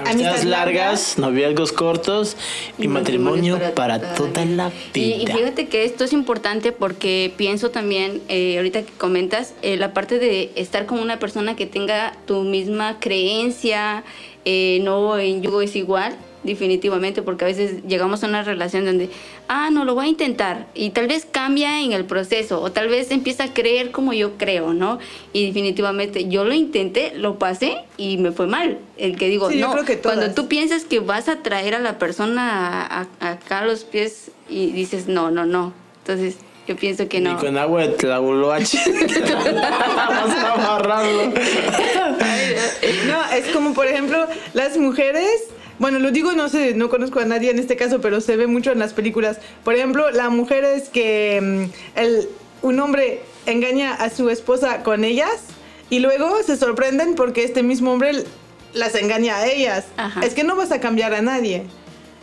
Amistades 0.05 0.45
largas, 0.45 1.17
noviazgos 1.17 1.71
cortos 1.73 2.37
y 2.77 2.87
matrimonio 2.87 3.59
para, 3.75 4.13
toda 4.13 4.45
la 4.45 4.71
Y, 4.93 4.99
y 4.99 5.25
vida. 5.25 5.35
fíjate 5.35 5.67
que 5.67 5.83
esto 5.83 6.05
es 6.05 6.13
importante 6.13 6.71
porque 6.71 7.33
pienso 7.35 7.71
también, 7.71 8.21
eh, 8.29 8.57
ahorita 8.57 8.83
que 8.83 8.91
comentas, 8.93 9.53
eh, 9.61 9.75
la 9.77 9.93
parte 9.93 10.19
de 10.19 10.51
estar 10.55 10.85
con 10.85 10.99
una 10.99 11.19
persona 11.19 11.55
que 11.55 11.65
tenga 11.65 12.15
tu 12.25 12.43
misma 12.43 12.99
creencia, 12.99 14.03
eh, 14.45 14.79
no 14.83 15.17
en 15.17 15.41
yugo 15.41 15.61
es 15.61 15.75
igual, 15.75 16.15
definitivamente, 16.43 17.21
porque 17.21 17.43
a 17.45 17.47
veces 17.47 17.83
llegamos 17.87 18.23
a 18.23 18.27
una 18.27 18.43
relación 18.43 18.85
donde, 18.85 19.09
ah, 19.47 19.69
no, 19.71 19.83
lo 19.85 19.93
voy 19.95 20.05
a 20.05 20.09
intentar, 20.09 20.67
y 20.73 20.91
tal 20.91 21.07
vez 21.07 21.25
cambia 21.29 21.81
en 21.81 21.91
el 21.91 22.05
proceso, 22.05 22.61
o 22.61 22.71
tal 22.71 22.87
vez 22.87 23.11
empieza 23.11 23.43
a 23.45 23.53
creer 23.53 23.91
como 23.91 24.13
yo 24.13 24.37
creo, 24.37 24.73
¿no? 24.73 24.99
Y 25.33 25.47
definitivamente 25.47 26.27
yo 26.29 26.45
lo 26.45 26.53
intenté, 26.53 27.13
lo 27.15 27.37
pasé 27.39 27.77
y 27.97 28.17
me 28.17 28.31
fue 28.31 28.47
mal. 28.47 28.77
El 28.97 29.17
que 29.17 29.27
digo, 29.27 29.49
Sí, 29.49 29.59
yo 29.59 29.67
no, 29.67 29.73
creo 29.73 29.85
que 29.85 29.97
cuando 29.99 30.21
todas. 30.21 30.35
tú 30.35 30.47
piensas 30.47 30.85
que 30.85 30.99
vas 30.99 31.27
a 31.29 31.37
traer 31.43 31.75
a 31.75 31.79
la 31.79 31.97
persona 31.99 32.83
a- 32.85 33.07
a- 33.19 33.31
acá 33.31 33.59
a 33.59 33.65
los 33.65 33.83
pies 33.83 34.31
y 34.49 34.71
dices, 34.71 35.07
no, 35.07 35.31
no, 35.31 35.45
no. 35.45 35.73
Entonces, 36.03 36.37
yo 36.67 36.75
pienso 36.75 37.07
que 37.09 37.17
Y 37.17 37.21
no. 37.21 37.37
con 37.37 37.57
agua 37.57 37.81
de 37.81 37.89
Tlaholoache. 37.89 38.79
Vamos 39.95 40.35
a 40.37 40.53
amarrarlo. 40.53 41.33
No, 43.07 43.31
es 43.35 43.47
como 43.53 43.73
por 43.73 43.85
ejemplo 43.87 44.27
las 44.53 44.77
mujeres, 44.77 45.29
bueno, 45.79 45.99
lo 45.99 46.11
digo, 46.11 46.33
no 46.33 46.49
sé, 46.49 46.73
no 46.75 46.89
conozco 46.89 47.19
a 47.19 47.25
nadie 47.25 47.49
en 47.49 47.59
este 47.59 47.75
caso, 47.75 48.01
pero 48.01 48.21
se 48.21 48.35
ve 48.35 48.47
mucho 48.47 48.71
en 48.71 48.79
las 48.79 48.93
películas. 48.93 49.39
Por 49.63 49.75
ejemplo, 49.75 50.11
la 50.11 50.29
mujer 50.29 50.63
es 50.65 50.89
que 50.89 51.39
mm, 51.41 51.99
el, 51.99 52.29
un 52.61 52.79
hombre 52.79 53.21
engaña 53.45 53.93
a 53.93 54.09
su 54.09 54.29
esposa 54.29 54.83
con 54.83 55.03
ellas 55.03 55.31
y 55.89 55.99
luego 55.99 56.43
se 56.43 56.57
sorprenden 56.57 57.15
porque 57.15 57.43
este 57.43 57.63
mismo 57.63 57.93
hombre 57.93 58.23
las 58.73 58.95
engaña 58.95 59.37
a 59.37 59.47
ellas. 59.47 59.85
Ajá. 59.97 60.21
Es 60.21 60.33
que 60.33 60.43
no 60.43 60.55
vas 60.55 60.71
a 60.71 60.79
cambiar 60.79 61.13
a 61.13 61.21
nadie. 61.21 61.63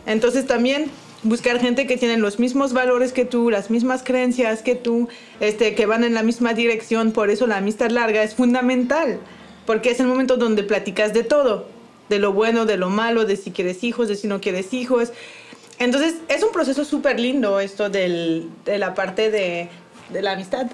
Entonces 0.05 0.45
también 0.47 0.89
buscar 1.23 1.59
gente 1.59 1.87
que 1.87 1.97
tiene 1.97 2.17
los 2.17 2.39
mismos 2.39 2.73
valores 2.73 3.11
que 3.11 3.25
tú, 3.25 3.49
las 3.49 3.69
mismas 3.69 4.03
creencias 4.03 4.61
que 4.61 4.75
tú, 4.75 5.09
este, 5.39 5.75
que 5.75 5.85
van 5.85 6.03
en 6.03 6.13
la 6.13 6.23
misma 6.23 6.53
dirección. 6.53 7.11
Por 7.11 7.29
eso 7.29 7.47
la 7.47 7.57
amistad 7.57 7.89
larga 7.89 8.23
es 8.23 8.35
fundamental, 8.35 9.19
porque 9.65 9.91
es 9.91 9.99
el 9.99 10.07
momento 10.07 10.37
donde 10.37 10.63
platicas 10.63 11.13
de 11.13 11.23
todo, 11.23 11.67
de 12.09 12.19
lo 12.19 12.33
bueno, 12.33 12.65
de 12.65 12.77
lo 12.77 12.89
malo, 12.89 13.25
de 13.25 13.35
si 13.35 13.51
quieres 13.51 13.83
hijos, 13.83 14.07
de 14.07 14.15
si 14.15 14.27
no 14.27 14.39
quieres 14.41 14.73
hijos. 14.73 15.11
Entonces 15.79 16.15
es 16.27 16.43
un 16.43 16.51
proceso 16.51 16.83
súper 16.85 17.19
lindo 17.19 17.59
esto 17.59 17.89
del- 17.89 18.49
de 18.65 18.77
la 18.79 18.93
parte 18.95 19.29
de, 19.29 19.69
de 20.09 20.21
la 20.21 20.31
amistad. 20.33 20.67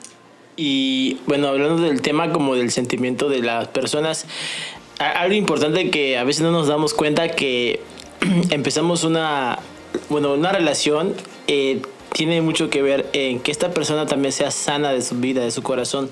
Y 0.56 1.18
bueno, 1.26 1.48
hablando 1.48 1.82
del 1.82 2.02
tema 2.02 2.32
como 2.32 2.56
del 2.56 2.72
sentimiento 2.72 3.28
de 3.28 3.40
las 3.42 3.68
personas, 3.70 4.26
algo 5.00 5.34
importante 5.34 5.90
que 5.90 6.18
a 6.18 6.24
veces 6.24 6.44
no 6.44 6.52
nos 6.52 6.68
damos 6.68 6.94
cuenta 6.94 7.30
que 7.30 7.82
empezamos 8.52 9.04
una, 9.04 9.58
bueno, 10.10 10.34
una 10.34 10.52
relación 10.52 11.16
eh, 11.48 11.82
tiene 12.14 12.42
mucho 12.42 12.70
que 12.70 12.84
ver 12.84 13.10
en 13.14 13.40
que 13.40 13.52
esta 13.52 13.72
persona 13.74 14.06
también 14.06 14.32
sea 14.32 14.52
sana 14.52 14.92
de 14.94 15.02
su 15.02 15.16
vida, 15.16 15.42
de 15.44 15.50
su 15.50 15.64
corazón. 15.64 16.10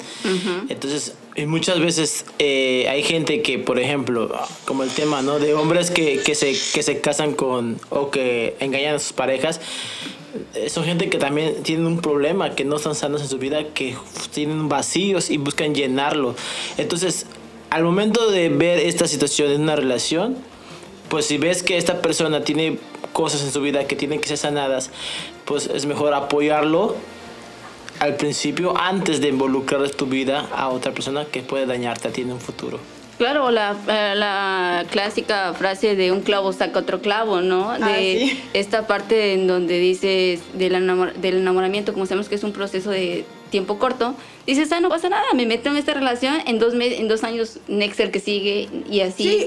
Entonces, 0.68 1.14
Y 1.36 1.46
muchas 1.46 1.80
veces 1.80 2.26
eh, 2.40 2.88
hay 2.90 3.04
gente 3.04 3.42
que, 3.42 3.58
por 3.58 3.80
ejemplo, 3.80 4.30
como 4.66 4.84
el 4.84 4.90
tema, 4.90 5.22
¿no? 5.22 5.40
De 5.40 5.54
hombres 5.54 5.90
que, 5.90 6.20
que, 6.20 6.36
se, 6.36 6.52
que 6.74 6.84
se 6.84 7.00
casan 7.00 7.34
con 7.34 7.80
o 7.90 8.10
que 8.10 8.56
engañan 8.60 8.96
a 8.96 9.00
sus 9.00 9.14
parejas. 9.14 9.62
eh, 10.56 10.70
Son 10.70 10.84
gente 10.84 11.10
que 11.10 11.18
también 11.18 11.64
tienen 11.64 11.86
un 11.86 12.02
problema, 12.02 12.54
que 12.54 12.66
no 12.66 12.76
están 12.76 12.96
sanos 12.96 13.22
en 13.22 13.30
su 13.30 13.38
vida, 13.38 13.64
que 13.74 13.96
tienen 14.34 14.68
vacíos 14.68 15.30
y 15.30 15.38
buscan 15.38 15.74
llenarlo. 15.74 16.36
Entonces, 16.78 17.26
al 17.70 17.86
momento 17.86 18.30
de 18.30 18.50
ver 18.50 18.80
esta 18.80 19.08
situación 19.08 19.52
en 19.52 19.62
una 19.62 19.78
relación, 19.78 20.36
pues 21.08 21.26
si 21.28 21.38
ves 21.38 21.64
que 21.64 21.78
esta 21.78 22.02
persona 22.02 22.44
tiene 22.44 22.78
cosas 23.14 23.42
en 23.44 23.52
su 23.54 23.62
vida 23.62 23.88
que 23.88 23.96
tienen 23.96 24.20
que 24.20 24.28
ser 24.28 24.38
sanadas, 24.38 24.90
pues 25.46 25.68
es 25.68 25.86
mejor 25.86 26.14
apoyarlo 26.14 26.98
al 28.02 28.16
principio 28.16 28.76
antes 28.78 29.22
de 29.22 29.28
involucrar 29.30 29.88
tu 29.92 30.08
vida 30.08 30.48
a 30.56 30.70
otra 30.70 30.92
persona 30.92 31.26
que 31.26 31.42
puede 31.44 31.68
dañarte 31.68 32.08
a 32.08 32.12
ti 32.12 32.22
en 32.22 32.32
un 32.32 32.40
futuro. 32.40 32.80
Claro, 33.20 33.52
la, 33.52 33.76
eh, 33.88 34.16
la 34.16 34.86
clásica 34.90 35.54
frase 35.54 35.96
de 35.96 36.12
un 36.12 36.22
clavo 36.22 36.52
saca 36.52 36.80
otro 36.80 37.00
clavo, 37.02 37.42
¿no? 37.42 37.72
De 37.74 37.84
Ah, 37.84 37.98
sí. 38.00 38.42
esta 38.54 38.88
parte 38.88 39.34
en 39.34 39.46
donde 39.46 39.78
dices 39.78 40.42
del, 40.56 40.74
enamor- 40.74 41.14
del 41.14 41.36
enamoramiento, 41.38 41.94
como 41.94 42.08
sabemos 42.08 42.28
que 42.28 42.34
es 42.36 42.44
un 42.44 42.52
proceso 42.54 42.90
de 42.90 43.24
tiempo 43.52 43.78
corto, 43.78 44.16
dices, 44.48 44.72
ah, 44.72 44.80
no 44.80 44.90
pasa 44.90 45.08
nada, 45.10 45.24
me 45.36 45.46
meto 45.46 45.70
en 45.70 45.78
esta 45.78 45.94
relación, 45.94 46.38
en 46.48 46.58
dos, 46.58 46.74
me- 46.74 46.98
en 46.98 47.08
dos 47.08 47.24
años, 47.24 47.60
next 47.68 48.00
el 48.00 48.10
que 48.10 48.20
sigue, 48.20 48.68
y 48.90 49.02
así. 49.02 49.24
Sí, 49.30 49.46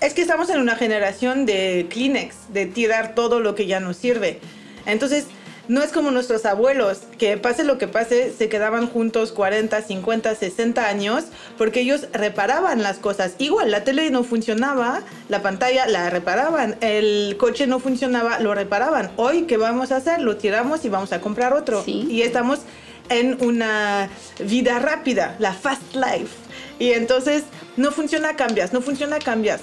es 0.00 0.14
que 0.14 0.22
estamos 0.22 0.50
en 0.50 0.58
una 0.60 0.74
generación 0.74 1.46
de 1.46 1.86
Kleenex, 1.90 2.52
de 2.52 2.66
tirar 2.66 3.14
todo 3.14 3.38
lo 3.38 3.54
que 3.54 3.66
ya 3.66 3.78
nos 3.78 3.96
sirve. 3.96 4.40
Entonces, 4.86 5.26
no 5.68 5.82
es 5.82 5.92
como 5.92 6.10
nuestros 6.10 6.44
abuelos, 6.44 7.00
que 7.18 7.36
pase 7.36 7.64
lo 7.64 7.78
que 7.78 7.88
pase, 7.88 8.32
se 8.36 8.48
quedaban 8.48 8.88
juntos 8.88 9.32
40, 9.32 9.82
50, 9.82 10.34
60 10.34 10.86
años, 10.86 11.24
porque 11.56 11.80
ellos 11.80 12.06
reparaban 12.12 12.82
las 12.82 12.98
cosas. 12.98 13.34
Igual, 13.38 13.70
la 13.70 13.84
tele 13.84 14.10
no 14.10 14.24
funcionaba, 14.24 15.02
la 15.28 15.42
pantalla 15.42 15.86
la 15.86 16.10
reparaban, 16.10 16.76
el 16.80 17.36
coche 17.38 17.66
no 17.66 17.78
funcionaba, 17.78 18.40
lo 18.40 18.54
reparaban. 18.54 19.10
Hoy, 19.16 19.42
¿qué 19.42 19.56
vamos 19.56 19.92
a 19.92 19.96
hacer? 19.96 20.20
Lo 20.20 20.36
tiramos 20.36 20.84
y 20.84 20.88
vamos 20.88 21.12
a 21.12 21.20
comprar 21.20 21.52
otro. 21.52 21.82
Sí. 21.84 22.06
Y 22.10 22.22
estamos 22.22 22.60
en 23.08 23.42
una 23.42 24.08
vida 24.38 24.78
rápida, 24.78 25.36
la 25.38 25.52
fast 25.52 25.94
life. 25.94 26.34
Y 26.78 26.90
entonces, 26.92 27.44
no 27.76 27.90
funciona, 27.90 28.36
cambias, 28.36 28.72
no 28.72 28.80
funciona, 28.80 29.18
cambias 29.18 29.60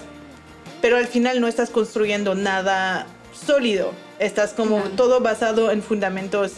pero 0.81 0.97
al 0.97 1.07
final 1.07 1.39
no 1.39 1.47
estás 1.47 1.69
construyendo 1.69 2.35
nada 2.35 3.05
sólido. 3.33 3.93
Estás 4.21 4.53
como 4.53 4.77
Claro. 4.77 4.91
todo 4.95 5.19
basado 5.19 5.71
en 5.71 5.81
fundamentos 5.81 6.51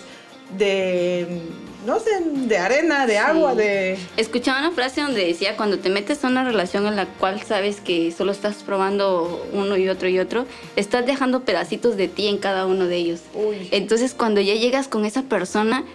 de, 0.58 1.42
no 1.88 2.00
sé, 2.00 2.10
de 2.24 2.58
arena, 2.58 3.08
de 3.08 3.14
Sí. 3.14 3.18
agua, 3.18 3.56
de... 3.56 3.98
Escuchaba 4.18 4.60
una 4.60 4.72
frase 4.72 5.02
donde 5.02 5.26
decía, 5.26 5.56
cuando 5.56 5.80
te 5.80 5.90
metes 5.90 6.24
a 6.24 6.28
una 6.28 6.44
relación 6.44 6.86
en 6.86 6.96
la 6.98 7.06
cual 7.06 7.42
sabes 7.42 7.80
que 7.80 8.12
solo 8.12 8.32
estás 8.34 8.56
probando 8.64 9.48
uno 9.54 9.78
y 9.78 9.88
otro 9.90 10.10
y 10.10 10.20
otro, 10.20 10.46
estás 10.76 11.06
dejando 11.06 11.40
pedacitos 11.46 11.96
de 11.98 12.08
ti 12.10 12.28
en 12.28 12.38
cada 12.38 12.68
uno 12.68 12.86
de 12.86 12.98
ellos. 12.98 13.22
Uy. 13.34 13.70
Entonces 13.72 14.14
cuando 14.14 14.42
ya 14.42 14.54
llegas 14.56 14.88
con 14.90 15.06
esa 15.06 15.24
persona, 15.24 15.86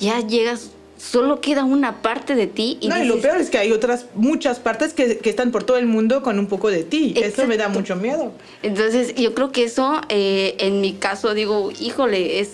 ya 0.00 0.18
llegas, 0.20 0.70
solo 1.02 1.40
queda 1.40 1.64
una 1.64 2.00
parte 2.00 2.36
de 2.36 2.46
ti. 2.46 2.78
Y 2.80 2.88
no, 2.88 3.02
y 3.02 3.06
lo 3.06 3.20
peor 3.20 3.38
es 3.38 3.50
que 3.50 3.58
hay 3.58 3.72
otras 3.72 4.06
muchas 4.14 4.60
partes 4.60 4.94
que, 4.94 5.18
que 5.18 5.30
están 5.30 5.50
por 5.50 5.64
todo 5.64 5.76
el 5.76 5.86
mundo 5.86 6.22
con 6.22 6.38
un 6.38 6.46
poco 6.46 6.70
de 6.70 6.84
ti. 6.84 7.12
Eso 7.16 7.46
me 7.46 7.56
da 7.56 7.68
mucho 7.68 7.96
miedo. 7.96 8.32
Entonces 8.62 9.14
yo 9.16 9.34
creo 9.34 9.50
que 9.50 9.64
eso, 9.64 10.00
eh, 10.08 10.54
en 10.58 10.80
mi 10.80 10.92
caso, 10.92 11.34
digo, 11.34 11.72
híjole, 11.80 12.38
es, 12.38 12.50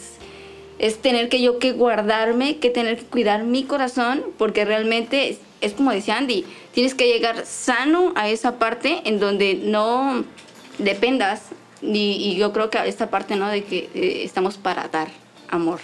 es 0.79 0.97
tener 0.97 1.29
que 1.29 1.43
yo 1.43 1.59
que 1.59 1.73
guardarme, 1.73 2.57
que 2.57 2.71
tener 2.71 2.97
que 2.97 3.05
cuidar 3.05 3.45
mi 3.45 3.65
corazón, 3.65 4.25
porque 4.39 4.65
realmente 4.65 5.29
es, 5.29 5.39
es 5.61 5.75
como 5.75 5.93
decía 5.93 6.17
Andy, 6.17 6.47
tienes 6.73 6.95
que 6.95 7.07
llegar 7.07 7.45
sano 7.45 8.13
a 8.17 8.31
esa 8.31 8.59
parte 8.59 9.03
en 9.05 9.21
donde 9.21 9.61
no 9.63 10.25
dependas, 10.79 11.43
y, 11.83 12.13
y 12.13 12.37
yo 12.37 12.55
creo 12.55 12.71
que 12.71 12.79
a 12.79 12.87
esta 12.87 13.11
parte, 13.11 13.37
¿no? 13.37 13.49
De 13.49 13.63
que 13.63 13.91
eh, 13.95 14.23
estamos 14.25 14.57
para 14.57 14.89
dar 14.89 15.09
amor, 15.49 15.81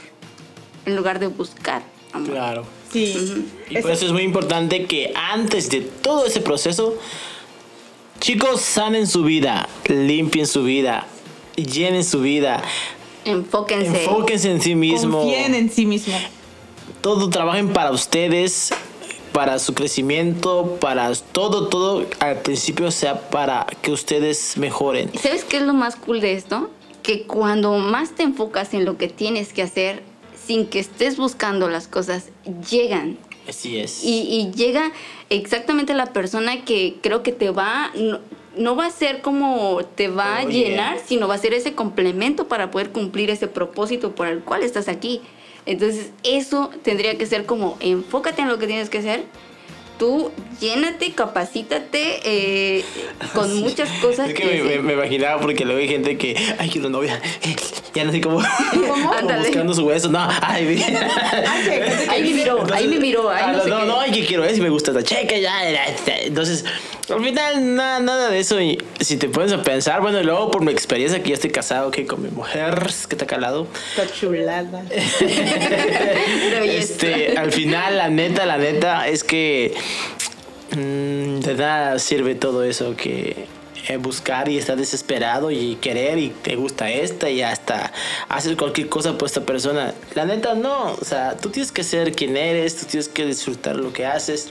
en 0.87 0.97
lugar 0.97 1.19
de 1.19 1.27
buscar 1.27 1.83
amor. 2.15 2.31
Claro. 2.31 2.65
Sí. 2.93 3.47
Y 3.71 3.77
Es- 3.77 3.83
por 3.83 3.91
eso 3.91 4.07
es 4.07 4.13
muy 4.13 4.23
importante 4.23 4.87
que 4.87 5.13
antes 5.15 5.69
de 5.71 5.81
todo 5.81 6.27
ese 6.27 6.41
proceso, 6.41 6.97
chicos, 8.21 8.61
sanen 8.61 9.07
su 9.07 9.25
vida, 9.25 9.69
limpien 9.89 10.47
su 10.47 10.63
vida, 10.65 11.07
llenen 11.57 12.05
su 12.05 12.21
vida, 12.21 12.63
Enfóquense. 13.25 14.05
enfóquense 14.05 14.51
en 14.51 14.61
sí 14.63 14.75
mismo. 14.75 15.21
Confíen 15.23 15.55
en 15.55 15.71
sí 15.71 15.87
mismo. 15.87 16.15
Todo 17.01 17.29
trabajen 17.31 17.73
para 17.73 17.91
ustedes, 17.91 18.71
para 19.33 19.59
su 19.59 19.75
crecimiento, 19.75 20.79
para 20.81 21.13
todo, 21.33 21.69
todo 21.69 22.07
al 22.21 22.39
principio 22.41 22.91
sea 22.91 23.29
para 23.31 23.67
que 23.83 23.91
ustedes 23.93 24.57
mejoren. 24.57 25.11
¿Y 25.13 25.19
sabes 25.19 25.45
qué 25.45 25.57
es 25.59 25.63
lo 25.65 25.75
más 25.75 25.97
cool 25.97 26.21
de 26.21 26.35
esto? 26.35 26.71
Que 27.03 27.25
cuando 27.27 27.77
más 27.79 28.13
te 28.15 28.23
enfocas 28.23 28.73
en 28.73 28.85
lo 28.85 28.97
que 28.97 29.09
tienes 29.09 29.53
que 29.53 29.63
hacer, 29.63 30.03
sin 30.47 30.67
que 30.67 30.79
estés 30.79 31.17
buscando 31.17 31.69
las 31.69 31.89
cosas, 31.89 32.29
llegan. 32.71 33.19
Así 33.49 33.79
es. 33.79 34.03
Y, 34.03 34.21
y 34.21 34.53
llega 34.53 34.93
exactamente 35.31 35.95
la 35.95 36.07
persona 36.07 36.65
que 36.65 36.97
creo 37.03 37.23
que 37.23 37.33
te 37.33 37.51
va, 37.51 37.91
no, 37.95 38.21
no 38.57 38.77
va 38.77 38.87
a 38.87 38.91
ser 38.91 39.21
como 39.21 39.81
te 39.95 40.09
va 40.09 40.39
a 40.39 40.45
llenar, 40.45 40.97
yeah. 40.97 41.05
sino 41.07 41.29
va 41.29 41.35
a 41.35 41.39
ser 41.39 41.55
ese 41.55 41.75
complemento 41.75 42.49
para 42.49 42.71
poder 42.71 42.91
cumplir 42.91 43.31
ese 43.31 43.49
propósito 43.49 44.15
por 44.15 44.27
el 44.27 44.41
cual 44.41 44.63
estás 44.63 44.89
aquí. 44.89 45.21
Entonces 45.67 46.11
eso 46.23 46.71
tendría 46.83 47.17
que 47.17 47.27
ser 47.27 47.47
como 47.47 47.77
enfócate 47.81 48.43
en 48.43 48.49
lo 48.49 48.59
que 48.59 48.67
tienes 48.67 48.91
que 48.91 48.99
hacer. 48.99 49.25
Tú 49.99 50.33
llénate, 50.61 51.13
capacítate 51.13 52.21
eh, 52.25 52.85
con 53.33 53.49
Sí. 53.49 53.61
muchas 53.61 53.89
cosas. 54.01 54.29
Es 54.29 54.35
que 54.35 54.43
que 54.43 54.63
me, 54.65 54.79
me- 54.81 54.93
imaginaba 54.95 55.41
porque 55.41 55.65
luego 55.65 55.81
hay 55.81 55.89
gente 55.89 56.19
que, 56.19 56.37
ay, 56.59 56.69
quiero 56.69 56.89
novia. 56.91 57.21
Ya 57.95 58.03
no 58.03 58.11
sé 58.11 58.21
cómo. 58.21 58.41
¿Cómo? 58.73 59.13
Buscando 59.39 59.73
su 59.73 59.85
hueso. 59.87 60.09
No, 60.09 60.29
ay, 60.43 60.67
bien. 60.67 60.83
Ahí 62.09 62.23
me 62.25 62.31
miró, 62.41 62.67
ahí 62.75 62.89
me 62.89 62.99
miró, 62.99 63.31
ahí 63.31 63.43
ah, 63.47 63.53
no 63.53 63.59
no, 63.59 63.63
sé 63.63 63.71
no, 63.71 63.85
no, 63.85 64.01
ay, 64.01 64.11
que 64.11 64.27
quiero 64.27 64.45
es 64.45 64.59
y 64.59 64.61
me 64.61 64.69
gusta 64.69 64.91
cheque, 65.05 65.41
ya. 65.41 65.53
Entonces, 66.25 66.65
al 67.11 67.25
final, 67.25 67.75
nada, 67.75 68.01
nada 68.01 68.31
de 68.31 68.39
eso. 68.39 68.61
Y 68.61 68.79
si 69.01 69.17
te 69.17 69.29
pones 69.29 69.53
a 69.53 69.63
pensar, 69.63 70.01
bueno, 70.01 70.21
y 70.21 70.25
luego 70.25 70.51
por 70.51 70.65
mi 70.65 70.73
experiencia 70.73 71.23
que 71.23 71.31
ya 71.31 71.35
estoy 71.35 71.51
casado, 71.51 71.91
que 71.91 72.07
con 72.07 72.23
mi 72.23 72.31
mujer, 72.31 72.75
que 73.09 73.15
está 73.17 73.27
calado. 73.27 73.67
Está 73.97 74.13
chulada. 74.13 74.83
Este, 76.65 77.37
al 77.37 77.53
final, 77.53 77.99
la 77.99 78.09
neta, 78.09 78.47
la 78.47 78.59
neta, 78.59 79.09
es 79.09 79.25
que 79.25 79.75
mm, 80.73 81.41
de 81.41 81.55
nada 81.55 81.99
sirve 81.99 82.35
todo 82.35 82.65
eso 82.65 82.97
que 82.97 83.47
eh, 83.87 83.97
buscar 83.99 84.49
y 84.49 84.57
estar 84.57 84.77
desesperado 84.77 85.51
y 85.51 85.77
querer 85.77 86.19
y 86.19 86.31
te 86.31 86.57
gusta 86.57 86.91
esta 86.91 87.29
y 87.29 87.43
hasta 87.43 87.93
haces 88.29 88.57
cualquier 88.57 88.89
cosa 88.89 89.19
por 89.19 89.27
esta 89.27 89.43
persona. 89.43 89.93
La 90.15 90.25
neta, 90.25 90.55
no. 90.55 90.93
O 90.93 91.05
sea, 91.05 91.37
tú 91.37 91.51
tienes 91.51 91.71
que 91.71 91.85
ser 91.85 92.13
quien 92.13 92.37
eres, 92.37 92.77
tú 92.77 92.87
tienes 92.87 93.09
que 93.09 93.27
disfrutar 93.27 93.77
lo 93.77 93.93
que 93.93 94.07
haces. 94.07 94.51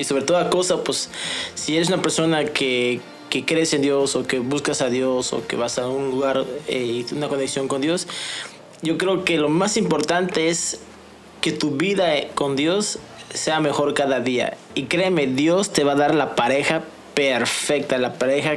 Y 0.00 0.04
sobre 0.04 0.22
toda 0.22 0.48
cosa, 0.48 0.82
pues, 0.82 1.10
si 1.54 1.76
eres 1.76 1.88
una 1.88 2.00
persona 2.00 2.44
que, 2.46 3.00
que 3.28 3.44
crees 3.44 3.74
en 3.74 3.82
Dios 3.82 4.16
o 4.16 4.26
que 4.26 4.38
buscas 4.38 4.80
a 4.80 4.88
Dios 4.88 5.32
o 5.34 5.46
que 5.46 5.56
vas 5.56 5.78
a 5.78 5.86
un 5.88 6.10
lugar 6.10 6.44
eh, 6.68 7.04
y 7.10 7.14
una 7.14 7.28
conexión 7.28 7.68
con 7.68 7.82
Dios, 7.82 8.06
yo 8.80 8.96
creo 8.96 9.24
que 9.24 9.36
lo 9.36 9.50
más 9.50 9.76
importante 9.76 10.48
es 10.48 10.80
que 11.42 11.52
tu 11.52 11.72
vida 11.72 12.06
con 12.34 12.56
Dios 12.56 12.98
sea 13.34 13.60
mejor 13.60 13.92
cada 13.92 14.20
día. 14.20 14.56
Y 14.74 14.84
créeme, 14.84 15.26
Dios 15.26 15.70
te 15.72 15.84
va 15.84 15.92
a 15.92 15.96
dar 15.96 16.14
la 16.14 16.34
pareja 16.34 16.82
perfecta, 17.14 17.98
la 17.98 18.14
pareja 18.14 18.52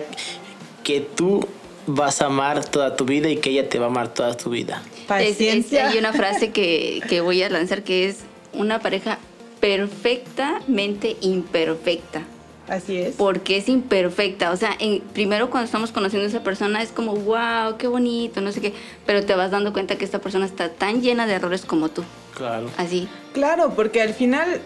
que 0.84 1.02
tú 1.02 1.46
vas 1.88 2.22
a 2.22 2.28
amar 2.28 2.64
toda 2.64 2.96
tu 2.96 3.04
vida 3.04 3.28
y 3.30 3.36
que 3.38 3.50
ella 3.50 3.68
te 3.68 3.80
va 3.80 3.88
a 3.88 3.90
amar 3.90 4.14
toda 4.14 4.36
tu 4.38 4.50
vida. 4.50 4.82
Es- 4.86 5.02
es- 5.02 5.08
Paciencia. 5.08 5.90
hay 5.90 5.98
una 5.98 6.14
frase 6.14 6.52
que, 6.52 7.02
que 7.10 7.20
voy 7.20 7.44
a 7.44 7.50
lanzar 7.50 7.84
que 7.84 8.08
es 8.08 8.20
una 8.54 8.80
pareja 8.80 9.20
perfectamente 9.64 11.16
imperfecta. 11.22 12.24
Así 12.68 12.98
es. 12.98 13.16
Porque 13.16 13.58
es 13.58 13.70
imperfecta. 13.70 14.52
O 14.52 14.58
sea, 14.58 14.72
en- 14.80 15.00
primero 15.02 15.50
cuando 15.50 15.66
estamos 15.66 15.92
conociendo 15.92 16.26
a 16.26 16.30
esa 16.30 16.44
persona 16.44 16.82
es 16.82 16.90
como, 16.90 17.16
wow, 17.16 17.78
qué 17.78 17.88
bonito, 17.88 18.42
no 18.42 18.52
sé 18.52 18.62
qué. 18.62 18.74
Pero 19.06 19.26
te 19.26 19.36
vas 19.36 19.52
dando 19.52 19.74
cuenta 19.74 19.98
que 19.98 20.06
esta 20.06 20.20
persona 20.20 20.46
está 20.46 20.70
tan 20.70 21.02
llena 21.02 21.28
de 21.28 21.34
errores 21.34 21.66
como 21.66 21.90
tú. 21.90 22.04
Claro. 22.36 22.70
Así. 22.78 23.08
Claro, 23.34 23.74
porque 23.76 24.02
al 24.02 24.14
final, 24.14 24.62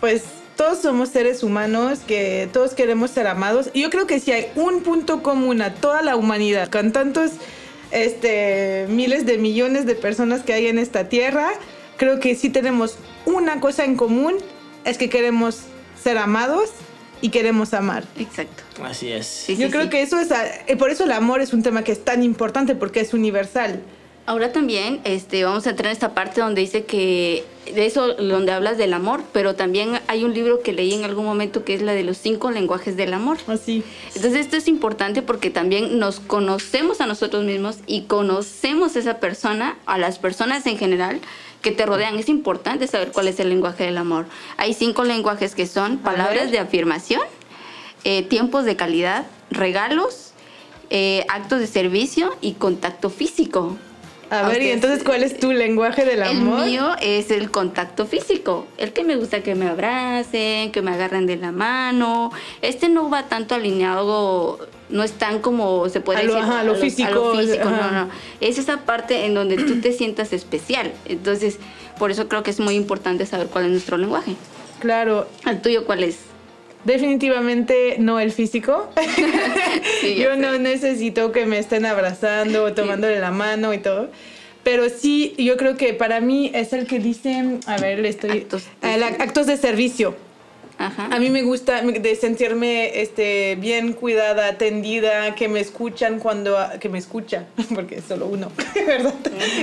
pues 0.00 0.24
todos 0.56 0.78
somos 0.78 1.08
seres 1.08 1.42
humanos 1.42 2.00
que 2.06 2.48
todos 2.52 2.74
queremos 2.74 3.10
ser 3.10 3.26
amados. 3.26 3.70
Y 3.72 3.82
yo 3.82 3.90
creo 3.90 4.06
que 4.06 4.20
si 4.20 4.32
hay 4.32 4.46
un 4.56 4.82
punto 4.82 5.22
común 5.22 5.60
a 5.62 5.74
toda 5.74 6.02
la 6.02 6.16
humanidad, 6.16 6.68
con 6.70 6.92
tantos 6.92 7.32
este, 7.92 8.86
miles 8.88 9.26
de 9.26 9.38
millones 9.38 9.86
de 9.86 9.94
personas 9.94 10.42
que 10.42 10.52
hay 10.52 10.66
en 10.66 10.78
esta 10.78 11.08
tierra, 11.08 11.48
creo 11.96 12.20
que 12.20 12.34
sí 12.34 12.50
tenemos 12.50 12.96
una 13.26 13.60
cosa 13.60 13.84
en 13.84 13.96
común, 13.96 14.34
es 14.84 14.98
que 14.98 15.08
queremos 15.08 15.60
ser 16.02 16.18
amados 16.18 16.70
y 17.20 17.30
queremos 17.30 17.72
amar. 17.72 18.04
Exacto. 18.18 18.62
Así 18.84 19.10
es. 19.10 19.26
Sí, 19.26 19.56
Yo 19.56 19.66
sí, 19.68 19.72
creo 19.72 19.84
sí. 19.84 19.90
que 19.90 20.02
eso 20.02 20.18
es, 20.18 20.30
a- 20.32 20.46
eh, 20.66 20.76
por 20.76 20.90
eso 20.90 21.04
el 21.04 21.12
amor 21.12 21.40
es 21.40 21.52
un 21.52 21.62
tema 21.62 21.82
que 21.84 21.92
es 21.92 22.04
tan 22.04 22.22
importante 22.22 22.74
porque 22.74 23.00
es 23.00 23.14
universal. 23.14 23.80
Ahora 24.26 24.52
también 24.52 25.00
este, 25.04 25.44
vamos 25.44 25.66
a 25.66 25.70
entrar 25.70 25.86
en 25.88 25.92
esta 25.92 26.14
parte 26.14 26.40
donde 26.40 26.62
dice 26.62 26.84
que, 26.84 27.44
de 27.74 27.84
eso, 27.84 28.14
donde 28.14 28.52
hablas 28.52 28.78
del 28.78 28.94
amor, 28.94 29.22
pero 29.34 29.54
también 29.54 30.00
hay 30.06 30.24
un 30.24 30.32
libro 30.32 30.62
que 30.62 30.72
leí 30.72 30.94
en 30.94 31.04
algún 31.04 31.26
momento 31.26 31.62
que 31.62 31.74
es 31.74 31.82
la 31.82 31.92
de 31.92 32.04
los 32.04 32.16
cinco 32.16 32.50
lenguajes 32.50 32.96
del 32.96 33.12
amor. 33.12 33.36
Así. 33.48 33.82
Entonces 34.14 34.40
esto 34.40 34.56
es 34.56 34.66
importante 34.66 35.20
porque 35.20 35.50
también 35.50 35.98
nos 35.98 36.20
conocemos 36.20 37.02
a 37.02 37.06
nosotros 37.06 37.44
mismos 37.44 37.76
y 37.86 38.02
conocemos 38.04 38.96
a 38.96 39.00
esa 39.00 39.18
persona, 39.20 39.76
a 39.84 39.98
las 39.98 40.18
personas 40.18 40.66
en 40.66 40.78
general 40.78 41.20
que 41.64 41.72
te 41.72 41.86
rodean. 41.86 42.16
Es 42.16 42.28
importante 42.28 42.86
saber 42.86 43.10
cuál 43.10 43.26
es 43.26 43.40
el 43.40 43.48
lenguaje 43.48 43.84
del 43.84 43.96
amor. 43.96 44.26
Hay 44.56 44.74
cinco 44.74 45.02
lenguajes 45.02 45.56
que 45.56 45.66
son 45.66 45.98
palabras 45.98 46.52
de 46.52 46.60
afirmación, 46.60 47.22
eh, 48.04 48.22
tiempos 48.22 48.64
de 48.64 48.76
calidad, 48.76 49.26
regalos, 49.50 50.32
eh, 50.90 51.24
actos 51.28 51.58
de 51.58 51.66
servicio 51.66 52.36
y 52.40 52.52
contacto 52.52 53.10
físico. 53.10 53.76
A 54.30 54.48
ver, 54.48 54.62
¿y 54.62 54.70
entonces 54.70 55.04
cuál 55.04 55.22
es 55.22 55.38
tu 55.38 55.52
lenguaje 55.52 56.04
del 56.04 56.22
amor? 56.22 56.60
El 56.60 56.66
mío 56.66 56.96
es 57.00 57.30
el 57.30 57.50
contacto 57.50 58.04
físico, 58.04 58.66
el 58.78 58.92
que 58.92 59.04
me 59.04 59.16
gusta 59.16 59.42
que 59.42 59.54
me 59.54 59.68
abracen, 59.68 60.72
que 60.72 60.82
me 60.82 60.92
agarren 60.92 61.26
de 61.26 61.36
la 61.36 61.52
mano. 61.52 62.30
Este 62.60 62.88
no 62.88 63.10
va 63.10 63.24
tanto 63.24 63.54
alineado, 63.54 64.58
no 64.94 65.02
es 65.02 65.12
tan 65.12 65.40
como 65.40 65.88
se 65.90 66.00
puede 66.00 66.20
A 66.20 66.22
lo- 66.22 66.34
decir. 66.34 66.48
ajá, 66.48 66.60
a 66.60 66.64
lo 66.64 66.74
físico, 66.76 67.34
físico, 67.36 67.68
ajá. 67.68 67.90
no, 67.90 68.04
no. 68.06 68.10
Es 68.40 68.58
esa 68.58 68.78
parte 68.86 69.26
en 69.26 69.34
donde 69.34 69.56
tú 69.56 69.80
te 69.80 69.92
sientas 69.92 70.32
especial. 70.32 70.92
Entonces, 71.04 71.58
por 71.98 72.10
eso 72.10 72.28
creo 72.28 72.42
que 72.42 72.50
es 72.50 72.60
muy 72.60 72.74
importante 72.74 73.26
saber 73.26 73.48
cuál 73.48 73.66
es 73.66 73.70
nuestro 73.72 73.98
lenguaje. 73.98 74.36
Claro, 74.80 75.28
¿El 75.46 75.60
tuyo 75.60 75.84
cuál 75.84 76.02
es? 76.04 76.16
definitivamente 76.84 77.96
no 77.98 78.20
el 78.20 78.30
físico. 78.32 78.88
Sí, 80.00 80.16
Yo 80.16 80.30
sé. 80.32 80.36
no 80.36 80.58
necesito 80.58 81.32
que 81.32 81.46
me 81.46 81.58
estén 81.58 81.86
abrazando 81.86 82.64
o 82.64 82.72
tomándole 82.72 83.18
la 83.20 83.30
mano 83.30 83.72
y 83.74 83.78
todo. 83.78 84.10
Pero 84.62 84.88
sí, 84.88 85.34
yo 85.38 85.56
creo 85.56 85.76
que 85.76 85.92
para 85.94 86.20
mí 86.20 86.50
es 86.54 86.72
el 86.72 86.86
que 86.86 86.98
dice, 86.98 87.58
a 87.66 87.76
ver, 87.78 87.98
le 88.00 88.08
estoy... 88.08 88.30
Actos 88.30 88.64
de 88.82 89.04
actos 89.04 89.46
de 89.46 89.56
servicio. 89.56 90.14
Ajá. 90.78 91.08
A 91.12 91.18
mí 91.20 91.30
me 91.30 91.42
gusta 91.42 91.80
de 91.82 92.16
sentirme 92.16 93.00
este, 93.00 93.56
bien 93.60 93.92
cuidada, 93.92 94.48
atendida, 94.48 95.34
que 95.34 95.48
me 95.48 95.60
escuchan 95.60 96.18
cuando... 96.18 96.56
que 96.80 96.88
me 96.88 96.98
escucha, 96.98 97.44
porque 97.74 97.96
es 97.96 98.04
solo 98.04 98.26
uno, 98.26 98.50
¿verdad? 98.86 99.14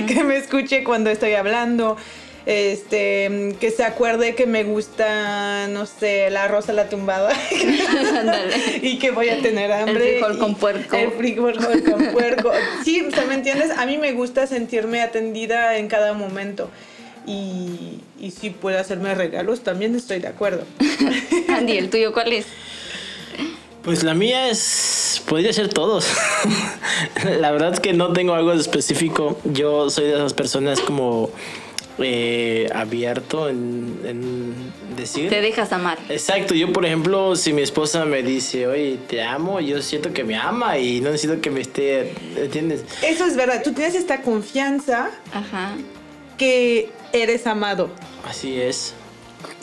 Que 0.06 0.24
me 0.24 0.36
escuche 0.36 0.82
cuando 0.84 1.10
estoy 1.10 1.34
hablando. 1.34 1.96
Este, 2.44 3.54
que 3.60 3.70
se 3.70 3.84
acuerde 3.84 4.34
que 4.34 4.46
me 4.46 4.64
gusta, 4.64 5.68
no 5.68 5.86
sé, 5.86 6.28
la 6.30 6.48
rosa 6.48 6.72
la 6.72 6.88
tumbada. 6.88 7.32
Y 8.82 8.98
que 8.98 9.10
voy 9.12 9.28
a 9.28 9.40
tener 9.40 9.70
hambre. 9.70 10.14
frijol 10.18 10.34
y- 10.34 10.38
con 10.38 10.54
puerco. 10.56 10.96
El 10.96 11.12
frijol 11.12 11.56
con 11.84 12.06
puerco. 12.12 12.50
Sí, 12.84 13.00
o 13.06 13.10
sea, 13.12 13.26
¿me 13.26 13.34
entiendes? 13.34 13.70
A 13.70 13.86
mí 13.86 13.96
me 13.96 14.12
gusta 14.12 14.46
sentirme 14.48 15.02
atendida 15.02 15.76
en 15.76 15.86
cada 15.88 16.14
momento. 16.14 16.68
Y, 17.26 18.00
y 18.20 18.30
si 18.32 18.50
puede 18.50 18.78
hacerme 18.78 19.14
regalos, 19.14 19.60
también 19.62 19.94
estoy 19.94 20.18
de 20.20 20.28
acuerdo. 20.28 20.64
Andy, 21.48 21.76
¿el 21.78 21.90
tuyo 21.90 22.12
cuál 22.12 22.32
es? 22.32 22.46
Pues 23.82 24.02
la 24.04 24.14
mía 24.14 24.48
es. 24.48 25.22
Podría 25.28 25.52
ser 25.52 25.68
todos. 25.68 26.06
la 27.40 27.50
verdad 27.50 27.72
es 27.74 27.80
que 27.80 27.92
no 27.92 28.12
tengo 28.12 28.34
algo 28.34 28.52
específico. 28.52 29.38
Yo 29.44 29.90
soy 29.90 30.04
de 30.06 30.14
esas 30.14 30.34
personas 30.34 30.80
como. 30.80 31.30
eh, 31.98 32.68
abierto 32.74 33.48
en, 33.48 33.98
en 34.04 34.54
decir. 34.96 35.28
Te 35.30 35.40
dejas 35.40 35.72
amar. 35.72 35.98
Exacto, 36.08 36.54
yo 36.54 36.72
por 36.72 36.86
ejemplo, 36.86 37.36
si 37.36 37.52
mi 37.52 37.62
esposa 37.62 38.04
me 38.04 38.22
dice, 38.22 38.66
oye, 38.66 38.98
te 39.08 39.22
amo, 39.22 39.60
yo 39.60 39.80
siento 39.82 40.12
que 40.12 40.24
me 40.24 40.36
ama 40.36 40.78
y 40.78 41.00
no 41.00 41.10
necesito 41.10 41.40
que 41.40 41.50
me 41.50 41.60
esté, 41.60 42.14
¿entiendes? 42.36 42.84
Eso 43.02 43.24
es 43.26 43.36
verdad. 43.36 43.62
Tú 43.62 43.72
tienes 43.72 43.94
esta 43.94 44.22
confianza 44.22 45.10
Ajá. 45.32 45.72
Que 46.38 46.90
eres 47.12 47.46
amado. 47.46 47.90
Así 48.28 48.60
es. 48.60 48.94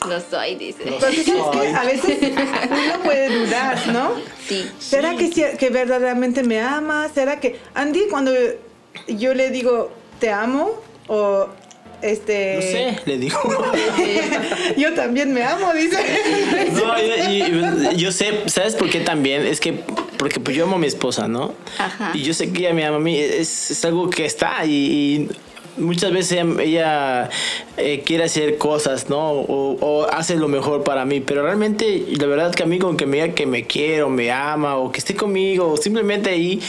Lo 0.06 0.20
soy, 0.20 0.54
dice. 0.56 0.84
Lo 0.90 1.00
sabes 1.00 1.24
que 1.24 1.68
a 1.74 1.84
veces 1.84 2.18
uno 2.22 3.02
puede 3.04 3.28
dudar, 3.38 3.86
¿no? 3.88 4.12
Sí. 4.46 4.70
¿Será 4.78 5.14
que, 5.16 5.30
sí- 5.32 5.44
que 5.58 5.70
verdaderamente 5.70 6.42
me 6.42 6.60
ama? 6.60 7.08
¿Será 7.14 7.40
que 7.40 7.58
Andy 7.74 8.02
cuando 8.10 8.32
yo 9.08 9.34
le 9.34 9.50
digo 9.50 9.90
te 10.18 10.30
amo 10.30 10.70
o 11.06 11.48
este 12.02 12.54
No 12.56 12.62
sé, 12.62 12.98
le 13.06 13.18
digo. 13.18 13.38
yo 14.76 14.94
también 14.94 15.32
me 15.32 15.42
amo, 15.44 15.72
dice. 15.74 15.98
No, 16.72 16.98
yo, 16.98 17.30
y- 17.30 17.92
y- 17.92 17.96
yo 17.96 18.12
sé, 18.12 18.42
¿sabes 18.46 18.74
por 18.74 18.88
qué 18.90 19.00
también? 19.00 19.46
Es 19.46 19.60
que, 19.60 19.74
porque 20.18 20.40
pues 20.40 20.56
yo 20.56 20.64
amo 20.64 20.76
a 20.76 20.78
mi 20.78 20.86
esposa, 20.86 21.28
¿no? 21.28 21.54
Ajá. 21.78 22.12
Y 22.14 22.22
yo 22.22 22.32
sé 22.34 22.50
que 22.52 22.60
ella 22.60 22.72
me 22.74 22.84
ama 22.86 22.96
a 22.96 23.00
mí, 23.00 23.18
es, 23.18 23.70
es 23.70 23.84
algo 23.84 24.08
que 24.08 24.24
está 24.24 24.64
y, 24.64 24.70
y 24.70 25.28
muchas 25.76 26.12
veces 26.12 26.32
ella, 26.32 26.62
ella, 26.62 27.30
eh, 27.76 28.02
quiere 28.04 28.24
hacer 28.24 28.58
cosas, 28.58 29.08
¿no? 29.08 29.30
O, 29.32 29.76
o 29.80 30.06
hace 30.10 30.36
lo 30.36 30.48
mejor 30.48 30.84
para 30.84 31.04
mí, 31.04 31.20
pero 31.20 31.42
realmente 31.42 32.04
la 32.18 32.26
verdad 32.26 32.54
que 32.54 32.62
a 32.62 32.66
mí 32.66 32.78
con 32.78 32.96
que 32.96 33.06
me 33.06 33.20
diga 33.22 33.34
que 33.34 33.46
me 33.46 33.66
quiero, 33.66 34.08
me 34.08 34.30
ama 34.30 34.76
o 34.76 34.90
que 34.92 34.98
esté 34.98 35.14
conmigo 35.14 35.70
o 35.72 35.76
simplemente 35.76 36.30
ahí... 36.30 36.60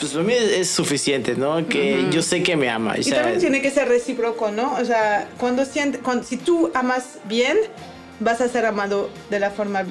Pues 0.00 0.10
para 0.10 0.24
mí 0.24 0.32
es, 0.32 0.42
es 0.50 0.70
suficiente, 0.70 1.36
¿no? 1.36 1.68
Que 1.68 2.06
yo 2.10 2.20
sé 2.20 2.42
que 2.42 2.56
me 2.56 2.68
ama. 2.68 2.94
o 2.96 3.00
Y 3.00 3.04
sea, 3.04 3.18
también 3.22 3.38
tiene 3.38 3.62
que 3.62 3.70
ser 3.70 3.86
recíproco, 3.86 4.50
¿no? 4.50 4.74
O 4.74 4.84
sea, 4.84 5.28
cuando 5.38 5.64
siente, 5.64 6.00
cuando, 6.00 6.24
si 6.24 6.36
tú 6.36 6.72
amas 6.74 7.18
bien, 7.26 7.56
vas 8.18 8.40
a 8.40 8.48
ser 8.48 8.66
amado 8.66 9.08
de 9.30 9.38
la 9.38 9.52
forma 9.52 9.84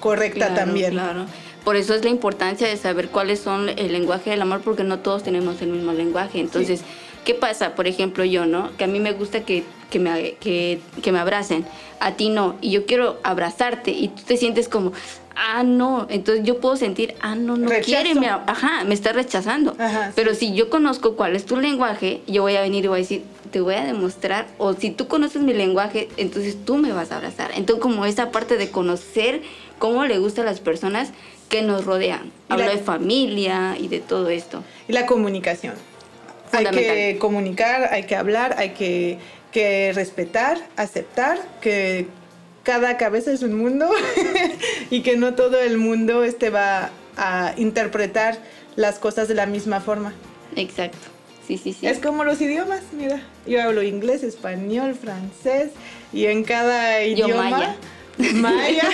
correcta 0.00 0.48
Claro, 0.48 0.54
también. 0.56 0.90
Claro. 0.90 1.26
Por 1.62 1.76
eso 1.76 1.94
es 1.94 2.02
la 2.02 2.10
importancia 2.10 2.66
de 2.66 2.76
saber 2.76 3.08
cuáles 3.08 3.38
son 3.38 3.68
el 3.68 3.92
lenguaje 3.92 4.30
del 4.30 4.42
amor, 4.42 4.62
porque 4.62 4.82
no 4.82 4.98
todos 4.98 5.22
tenemos 5.22 5.62
el 5.62 5.68
mismo 5.68 5.92
lenguaje. 5.92 6.40
Entonces, 6.40 6.80
¿qué 7.24 7.34
pasa? 7.34 7.74
Por 7.74 7.86
ejemplo, 7.86 8.24
yo, 8.24 8.46
¿no? 8.46 8.76
Que 8.76 8.84
a 8.84 8.86
mí 8.86 9.00
me 9.00 9.12
gusta 9.12 9.40
que, 9.44 9.64
que, 9.90 9.98
me, 9.98 10.32
que, 10.34 10.80
que 11.02 11.12
me 11.12 11.18
abracen, 11.18 11.64
a 12.00 12.12
ti 12.12 12.28
no, 12.28 12.56
y 12.60 12.70
yo 12.70 12.86
quiero 12.86 13.18
abrazarte, 13.22 13.90
y 13.90 14.08
tú 14.08 14.22
te 14.26 14.36
sientes 14.36 14.68
como, 14.68 14.92
ah, 15.36 15.62
no. 15.62 16.06
Entonces 16.10 16.44
yo 16.44 16.60
puedo 16.60 16.76
sentir, 16.76 17.14
ah, 17.20 17.34
no, 17.34 17.56
no 17.56 17.68
Rechazo. 17.68 17.86
quiere, 17.86 18.14
me, 18.14 18.28
ajá, 18.28 18.84
me 18.84 18.94
está 18.94 19.12
rechazando. 19.12 19.74
Ajá, 19.78 20.12
Pero 20.14 20.34
si 20.34 20.54
yo 20.54 20.68
conozco 20.70 21.16
cuál 21.16 21.34
es 21.36 21.44
tu 21.46 21.56
lenguaje, 21.56 22.20
yo 22.26 22.42
voy 22.42 22.56
a 22.56 22.60
venir 22.62 22.84
y 22.84 22.88
voy 22.88 22.98
a 22.98 23.02
decir, 23.02 23.22
te 23.50 23.60
voy 23.60 23.74
a 23.74 23.84
demostrar, 23.84 24.46
o 24.58 24.74
si 24.74 24.90
tú 24.90 25.06
conoces 25.08 25.40
mi 25.42 25.54
lenguaje, 25.54 26.08
entonces 26.16 26.56
tú 26.64 26.76
me 26.76 26.92
vas 26.92 27.12
a 27.12 27.16
abrazar. 27.16 27.52
Entonces, 27.54 27.82
como 27.82 28.04
esa 28.04 28.30
parte 28.30 28.56
de 28.56 28.70
conocer 28.70 29.42
cómo 29.78 30.04
le 30.06 30.18
gusta 30.18 30.42
a 30.42 30.44
las 30.44 30.60
personas 30.60 31.10
que 31.48 31.62
nos 31.62 31.84
rodean. 31.84 32.32
Hablo 32.48 32.66
la- 32.66 32.72
de 32.72 32.78
familia 32.78 33.76
y 33.78 33.88
de 33.88 34.00
todo 34.00 34.28
esto. 34.28 34.62
Y 34.88 34.92
la 34.92 35.06
comunicación. 35.06 35.74
Hay 36.54 36.66
que 36.66 37.16
comunicar, 37.18 37.92
hay 37.92 38.04
que 38.04 38.16
hablar, 38.16 38.54
hay 38.58 38.70
que, 38.70 39.18
que 39.52 39.92
respetar, 39.94 40.58
aceptar 40.76 41.38
que 41.60 42.06
cada 42.62 42.96
cabeza 42.96 43.32
es 43.32 43.42
un 43.42 43.54
mundo 43.54 43.90
y 44.90 45.02
que 45.02 45.16
no 45.16 45.34
todo 45.34 45.60
el 45.60 45.76
mundo 45.76 46.24
este 46.24 46.50
va 46.50 46.90
a 47.16 47.54
interpretar 47.56 48.38
las 48.76 48.98
cosas 48.98 49.28
de 49.28 49.34
la 49.34 49.46
misma 49.46 49.80
forma. 49.80 50.14
Exacto. 50.56 50.98
Sí, 51.46 51.58
sí, 51.58 51.74
sí. 51.74 51.86
Es 51.86 51.98
como 51.98 52.24
los 52.24 52.40
idiomas, 52.40 52.80
mira. 52.92 53.20
Yo 53.46 53.62
hablo 53.62 53.82
inglés, 53.82 54.22
español, 54.22 54.94
francés 54.94 55.70
y 56.12 56.26
en 56.26 56.42
cada 56.42 57.02
Yo 57.02 57.26
idioma. 57.26 57.50
maya. 57.50 57.76
Maya. 58.34 58.84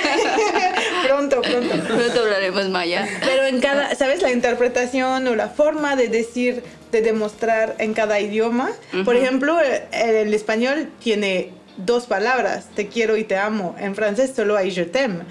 pronto, 1.06 1.42
pronto. 1.42 1.74
Pronto 1.86 2.20
hablaremos 2.20 2.68
maya. 2.70 3.06
Pero 3.20 3.44
en 3.44 3.60
cada, 3.60 3.94
¿sabes? 3.94 4.22
La 4.22 4.32
interpretación 4.32 5.26
o 5.28 5.36
la 5.36 5.48
forma 5.48 5.94
de 5.94 6.08
decir, 6.08 6.64
de 6.90 7.02
demostrar 7.02 7.76
en 7.78 7.94
cada 7.94 8.20
idioma. 8.20 8.70
Por 9.04 9.16
ejemplo, 9.16 9.58
el, 9.60 9.82
el 9.92 10.34
español 10.34 10.88
tiene 11.02 11.50
dos 11.76 12.06
palabras, 12.06 12.68
te 12.74 12.88
quiero 12.88 13.16
y 13.16 13.24
te 13.24 13.36
amo. 13.36 13.74
En 13.78 13.94
francés 13.94 14.32
solo 14.34 14.56
hay 14.56 14.70
je 14.70 14.84
t'aime. 14.84 15.24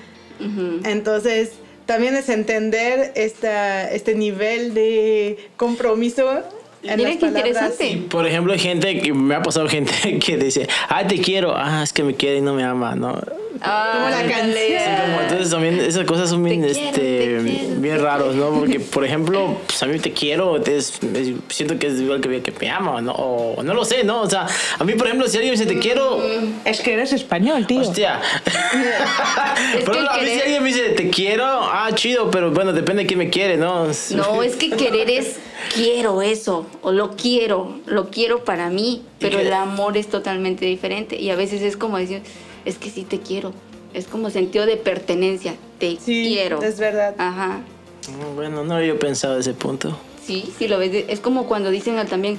Entonces, 0.86 1.52
también 1.86 2.15
es 2.15 2.30
entender 2.30 3.12
esta, 3.15 3.91
este 3.91 4.15
nivel 4.15 4.74
de 4.74 5.50
compromiso 5.58 6.43
Mira 6.82 7.10
qué 7.18 7.26
interesante. 7.26 7.88
Y, 7.88 7.96
por 7.98 8.26
ejemplo, 8.26 8.54
hay 8.54 8.60
gente 8.60 9.00
que 9.02 9.13
me 9.13 9.36
ha 9.36 9.42
pasado 9.42 9.68
gente 9.68 9.92
que 10.26 10.38
dice, 10.38 10.68
ah, 10.88 11.06
te 11.06 11.20
quiero, 11.20 11.54
ah, 11.56 11.82
es 11.84 11.92
que 11.94 12.04
me 12.04 12.15
quiere 12.15 12.38
y 12.38 12.42
no 12.42 12.54
me 12.54 12.63
ama, 12.63 12.96
¿no? 12.96 13.20
Ah, 13.62 13.92
Como 13.96 14.10
la 14.10 14.22
canción. 14.22 14.54
Sí, 14.54 15.02
como, 15.06 15.22
entonces 15.22 15.50
también 15.50 15.80
esas 15.82 16.06
cosas 16.06 16.30
son 16.30 16.42
bien, 16.42 16.62
Te 16.62 16.68
quiero, 16.72 16.88
este, 16.88 17.02
te 17.02 17.18
quiero, 17.26 17.44
bien 17.82 17.82
te 17.82 17.98
raros. 17.98 18.36
¿no? 18.36 18.52
Porque, 18.52 18.80
por 18.80 19.04
ejemplo, 19.04 19.58
pues 19.68 19.84
a 19.84 19.88
mí 19.88 20.00
te 20.00 20.13
quiero, 20.13 20.56
es- 20.56 21.00
es- 21.13 21.34
siento 21.50 21.78
que 21.78 21.88
es 21.88 22.00
igual 22.00 22.22
que, 22.22 22.42
que 22.42 22.54
me 22.58 22.70
ama, 22.70 23.02
¿no? 23.02 23.12
O 23.12 23.62
no 23.62 23.74
lo 23.74 23.84
sé, 23.84 24.06
¿no? 24.06 24.22
O 24.22 24.30
sea, 24.30 24.48
a 24.78 24.84
mí, 24.86 24.94
por 24.94 25.08
ejemplo, 25.08 25.28
si 25.28 25.36
alguien 25.36 25.54
me 25.54 25.60
dice 25.60 25.70
te 25.74 25.80
quiero, 25.80 26.24
Es 26.63 26.80
que 26.80 26.94
eres 26.94 27.12
español, 27.12 27.68
tío. 27.68 27.82
hostia. 27.82 28.22
Es 29.78 29.84
Por 29.84 29.94
que 29.96 30.00
a 30.00 30.04
mí 30.04 30.08
si 30.20 30.26
querer- 30.26 30.42
alguien 30.44 30.63
me 30.63 30.70
dice 30.70 30.89
te 30.89 31.10
quiero, 31.10 31.46
ah, 31.46 31.89
chido, 31.94 32.32
pero 32.32 32.52
bueno, 32.52 32.72
depende 32.72 33.04
de 33.04 33.08
quién 33.08 33.20
me 33.20 33.30
quiere, 33.30 33.58
¿no? 33.58 33.88
No, 34.12 34.44
es 34.44 34.56
que 34.56 34.70
querer 34.70 35.10
es 35.10 35.36
quiero 35.73 36.21
eso, 36.21 36.65
o 36.82 36.91
lo 36.91 37.12
quiero, 37.15 37.79
lo 37.86 38.10
quiero 38.10 38.43
para 38.43 38.69
mí, 38.69 39.03
pero 39.19 39.39
el 39.39 39.51
amor 39.53 39.97
es 39.97 40.08
totalmente 40.08 40.65
diferente. 40.65 41.15
Y 41.19 41.29
a 41.29 41.36
veces 41.36 41.62
es 41.62 41.77
como 41.77 41.97
decir, 41.97 42.21
es 42.65 42.77
que 42.77 42.89
sí 42.89 43.03
te 43.03 43.19
quiero. 43.19 43.53
Es 43.93 44.05
como 44.08 44.29
sentido 44.29 44.65
de 44.65 44.77
pertenencia, 44.77 45.55
te 45.79 45.97
Sí, 45.97 46.23
quiero. 46.27 46.62
es 46.62 46.79
verdad. 46.79 47.15
Ajá. 47.17 47.62
Mm, 48.08 48.36
Bueno, 48.36 48.63
no 48.63 48.75
había 48.75 48.97
pensado 48.97 49.39
ese 49.39 49.53
punto. 49.53 49.97
Sí, 50.23 50.51
sí 50.58 50.67
lo 50.67 50.77
ves. 50.77 51.05
Es 51.08 51.19
como 51.19 51.47
cuando 51.47 51.71
dicen 51.71 51.95
también 52.08 52.38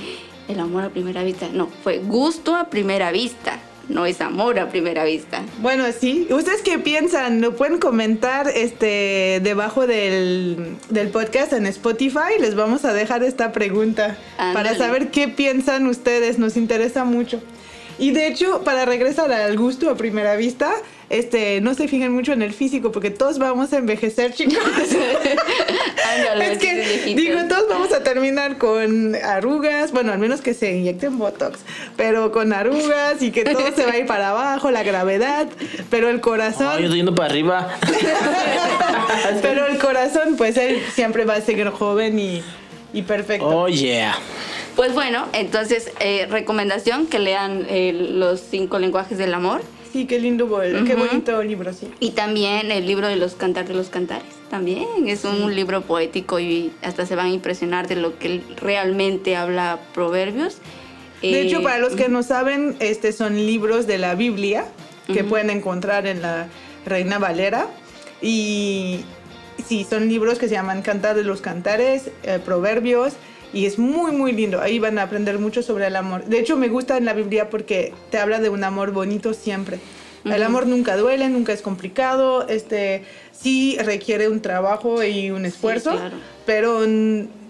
el 0.48 0.60
amor 0.60 0.84
a 0.84 0.90
primera 0.90 1.22
vista. 1.24 1.48
No, 1.52 1.68
fue 1.82 1.98
gusto 1.98 2.54
a 2.54 2.70
primera 2.70 3.10
vista. 3.10 3.58
No 3.90 4.06
es 4.06 4.20
amor 4.20 4.58
a 4.60 4.68
primera 4.68 5.04
vista. 5.04 5.42
Bueno, 5.60 5.84
sí. 5.98 6.28
¿Ustedes 6.30 6.62
qué 6.62 6.78
piensan? 6.78 7.40
Lo 7.40 7.56
pueden 7.56 7.78
comentar 7.78 8.48
este 8.48 9.40
debajo 9.42 9.88
del, 9.88 10.76
del 10.90 11.08
podcast 11.08 11.52
en 11.52 11.66
Spotify. 11.66 12.38
Les 12.38 12.54
vamos 12.54 12.84
a 12.84 12.92
dejar 12.92 13.24
esta 13.24 13.50
pregunta 13.50 14.16
para 14.36 14.76
saber 14.76 15.10
qué 15.10 15.26
piensan 15.26 15.88
ustedes. 15.88 16.38
Nos 16.38 16.56
interesa 16.56 17.04
mucho. 17.04 17.42
Y 17.98 18.12
de 18.12 18.28
hecho, 18.28 18.62
para 18.62 18.84
regresar 18.84 19.30
al 19.32 19.58
gusto 19.58 19.90
a 19.90 19.96
primera 19.96 20.36
vista, 20.36 20.72
este, 21.10 21.60
no 21.60 21.74
se 21.74 21.88
fijen 21.88 22.12
mucho 22.12 22.32
en 22.32 22.40
el 22.40 22.52
físico 22.52 22.92
porque 22.92 23.10
todos 23.10 23.38
vamos 23.38 23.72
a 23.72 23.78
envejecer, 23.78 24.32
chicos. 24.32 24.62
Ándale, 26.14 26.52
es 26.52 26.58
que, 26.58 27.14
digo, 27.16 27.40
todos 27.48 27.64
vamos 27.68 27.92
a 27.92 28.04
terminar 28.04 28.58
con 28.58 29.16
arrugas, 29.16 29.90
bueno, 29.90 30.12
al 30.12 30.20
menos 30.20 30.40
que 30.40 30.54
se 30.54 30.72
inyecten 30.72 31.18
Botox, 31.18 31.58
pero 31.96 32.30
con 32.30 32.52
arrugas 32.52 33.20
y 33.22 33.32
que 33.32 33.44
todo 33.44 33.72
se 33.74 33.84
va 33.84 33.92
a 33.92 33.98
ir 33.98 34.06
para 34.06 34.30
abajo, 34.30 34.70
la 34.70 34.84
gravedad, 34.84 35.48
pero 35.90 36.08
el 36.08 36.14
Ay, 36.14 36.18
yo 36.18 36.22
corazón, 36.22 36.82
estoy 36.84 36.98
yendo 36.98 37.14
para 37.14 37.28
arriba. 37.28 37.76
pero 39.42 39.66
el 39.66 39.78
corazón, 39.78 40.36
pues 40.36 40.56
él 40.56 40.80
siempre 40.94 41.24
va 41.24 41.34
a 41.34 41.40
seguir 41.40 41.68
joven 41.70 42.20
y, 42.20 42.40
y 42.92 43.02
perfecto. 43.02 43.48
Oh, 43.48 43.68
yeah. 43.68 44.16
Pues 44.76 44.94
bueno, 44.94 45.26
entonces, 45.32 45.90
eh, 45.98 46.28
recomendación 46.30 47.08
que 47.08 47.18
lean 47.18 47.66
eh, 47.68 47.92
los 47.92 48.40
cinco 48.40 48.78
lenguajes 48.78 49.18
del 49.18 49.34
amor 49.34 49.60
Sí, 49.92 50.06
qué 50.06 50.20
lindo, 50.20 50.48
qué 50.86 50.94
bonito 50.94 51.42
libro, 51.42 51.72
sí. 51.72 51.88
y 51.98 52.10
también 52.10 52.70
el 52.70 52.86
libro 52.86 53.08
de 53.08 53.16
los 53.16 53.34
cantar 53.34 53.66
de 53.66 53.74
los 53.74 53.88
cantares. 53.88 54.28
También 54.48 54.86
es 55.06 55.24
un 55.24 55.54
libro 55.54 55.82
poético 55.82 56.38
y 56.38 56.72
hasta 56.82 57.06
se 57.06 57.16
van 57.16 57.26
a 57.26 57.30
impresionar 57.30 57.88
de 57.88 57.96
lo 57.96 58.18
que 58.18 58.40
realmente 58.60 59.36
habla 59.36 59.80
Proverbios. 59.94 60.58
De 61.22 61.30
Eh, 61.30 61.42
hecho, 61.42 61.62
para 61.62 61.78
los 61.78 61.94
que 61.94 62.08
no 62.08 62.22
saben, 62.22 62.76
este 62.80 63.12
son 63.12 63.34
libros 63.36 63.86
de 63.86 63.98
la 63.98 64.14
Biblia 64.14 64.64
que 65.12 65.24
pueden 65.24 65.50
encontrar 65.50 66.06
en 66.06 66.22
la 66.22 66.46
Reina 66.86 67.18
Valera. 67.18 67.66
Y 68.22 69.00
sí, 69.66 69.84
son 69.88 70.08
libros 70.08 70.38
que 70.38 70.48
se 70.48 70.54
llaman 70.54 70.82
Cantar 70.82 71.16
de 71.16 71.24
los 71.24 71.40
Cantares, 71.40 72.10
eh, 72.22 72.38
Proverbios. 72.44 73.14
Y 73.52 73.66
es 73.66 73.78
muy, 73.78 74.12
muy 74.12 74.32
lindo. 74.32 74.60
Ahí 74.60 74.78
van 74.78 74.98
a 74.98 75.02
aprender 75.02 75.38
mucho 75.38 75.62
sobre 75.62 75.86
el 75.86 75.96
amor. 75.96 76.24
De 76.24 76.38
hecho, 76.38 76.56
me 76.56 76.68
gusta 76.68 76.96
en 76.96 77.04
la 77.04 77.12
Biblia 77.14 77.50
porque 77.50 77.92
te 78.10 78.18
habla 78.18 78.40
de 78.40 78.48
un 78.48 78.62
amor 78.64 78.92
bonito 78.92 79.34
siempre. 79.34 79.78
El 80.24 80.32
Ujú. 80.34 80.42
amor 80.44 80.66
nunca 80.66 80.96
duele, 80.96 81.28
nunca 81.28 81.52
es 81.52 81.62
complicado. 81.62 82.46
Este 82.46 83.02
sí 83.32 83.76
requiere 83.80 84.28
un 84.28 84.40
trabajo 84.40 85.02
y 85.02 85.30
un 85.30 85.46
esfuerzo, 85.46 85.92
claro. 85.92 86.16
pero 86.46 86.84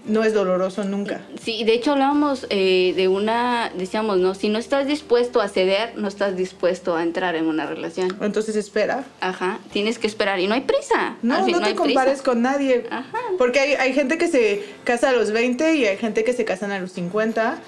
no 0.06 0.24
es 0.24 0.34
doloroso 0.34 0.84
nunca. 0.84 1.20
Sí, 1.42 1.64
de 1.64 1.74
hecho 1.74 1.92
hablábamos 1.92 2.46
eh, 2.50 2.92
de 2.96 3.08
una, 3.08 3.70
decíamos, 3.76 4.18
¿no? 4.18 4.34
Si 4.34 4.48
no 4.48 4.58
estás 4.58 4.86
dispuesto 4.86 5.40
a 5.40 5.48
ceder, 5.48 5.96
no 5.96 6.08
estás 6.08 6.36
dispuesto 6.36 6.96
a 6.96 7.02
entrar 7.02 7.34
en 7.36 7.46
una 7.46 7.66
relación. 7.66 8.16
Entonces 8.20 8.56
espera. 8.56 9.04
Ajá, 9.20 9.58
tienes 9.72 9.98
que 9.98 10.06
esperar 10.06 10.40
y 10.40 10.46
no 10.46 10.54
hay 10.54 10.62
prisa. 10.62 11.16
No, 11.22 11.44
fin, 11.44 11.52
no 11.52 11.60
te 11.60 11.66
hay 11.66 11.74
prisa. 11.74 11.84
compares 11.84 12.22
con 12.22 12.42
nadie. 12.42 12.86
Ajá. 12.90 13.18
Porque 13.38 13.60
hay, 13.60 13.72
hay 13.74 13.92
gente 13.92 14.18
que 14.18 14.28
se 14.28 14.64
casa 14.84 15.10
a 15.10 15.12
los 15.12 15.32
20 15.32 15.74
y 15.74 15.86
hay 15.86 15.96
gente 15.96 16.24
que 16.24 16.32
se 16.32 16.44
casan 16.44 16.72
a 16.72 16.80
los 16.80 16.92
50 16.92 17.58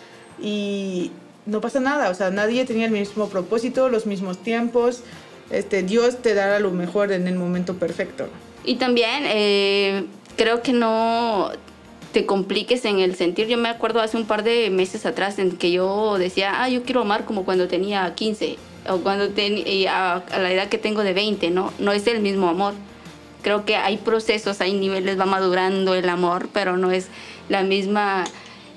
y 0.40 1.10
no 1.46 1.60
pasa 1.60 1.80
nada. 1.80 2.10
O 2.10 2.14
sea, 2.14 2.30
nadie 2.30 2.64
tenía 2.64 2.86
el 2.86 2.92
mismo 2.92 3.28
propósito, 3.28 3.88
los 3.88 4.06
mismos 4.06 4.38
tiempos. 4.42 5.02
Este, 5.50 5.82
Dios 5.82 6.22
te 6.22 6.34
dará 6.34 6.58
lo 6.60 6.70
mejor 6.70 7.12
en 7.12 7.28
el 7.28 7.34
momento 7.34 7.74
perfecto. 7.74 8.28
Y 8.64 8.76
también 8.76 9.24
eh, 9.26 10.06
creo 10.36 10.62
que 10.62 10.72
no 10.72 11.50
te 12.12 12.26
compliques 12.26 12.84
en 12.84 13.00
el 13.00 13.16
sentir. 13.16 13.48
Yo 13.48 13.58
me 13.58 13.68
acuerdo 13.68 14.00
hace 14.00 14.16
un 14.16 14.26
par 14.26 14.44
de 14.44 14.70
meses 14.70 15.06
atrás 15.06 15.38
en 15.38 15.56
que 15.56 15.72
yo 15.72 16.18
decía, 16.18 16.62
ah, 16.62 16.68
yo 16.68 16.82
quiero 16.82 17.00
amar 17.00 17.24
como 17.24 17.44
cuando 17.44 17.68
tenía 17.68 18.14
15 18.14 18.56
o 18.88 18.98
cuando 18.98 19.30
tenía 19.30 20.16
a, 20.16 20.38
la 20.38 20.52
edad 20.52 20.68
que 20.68 20.78
tengo 20.78 21.02
de 21.02 21.14
20, 21.14 21.50
¿no? 21.50 21.72
No 21.78 21.92
es 21.92 22.06
el 22.06 22.20
mismo 22.20 22.48
amor. 22.48 22.74
Creo 23.42 23.64
que 23.64 23.76
hay 23.76 23.96
procesos, 23.96 24.60
hay 24.60 24.74
niveles, 24.74 25.18
va 25.18 25.26
madurando 25.26 25.94
el 25.94 26.08
amor, 26.08 26.48
pero 26.52 26.76
no 26.76 26.92
es 26.92 27.08
la 27.48 27.62
misma, 27.62 28.24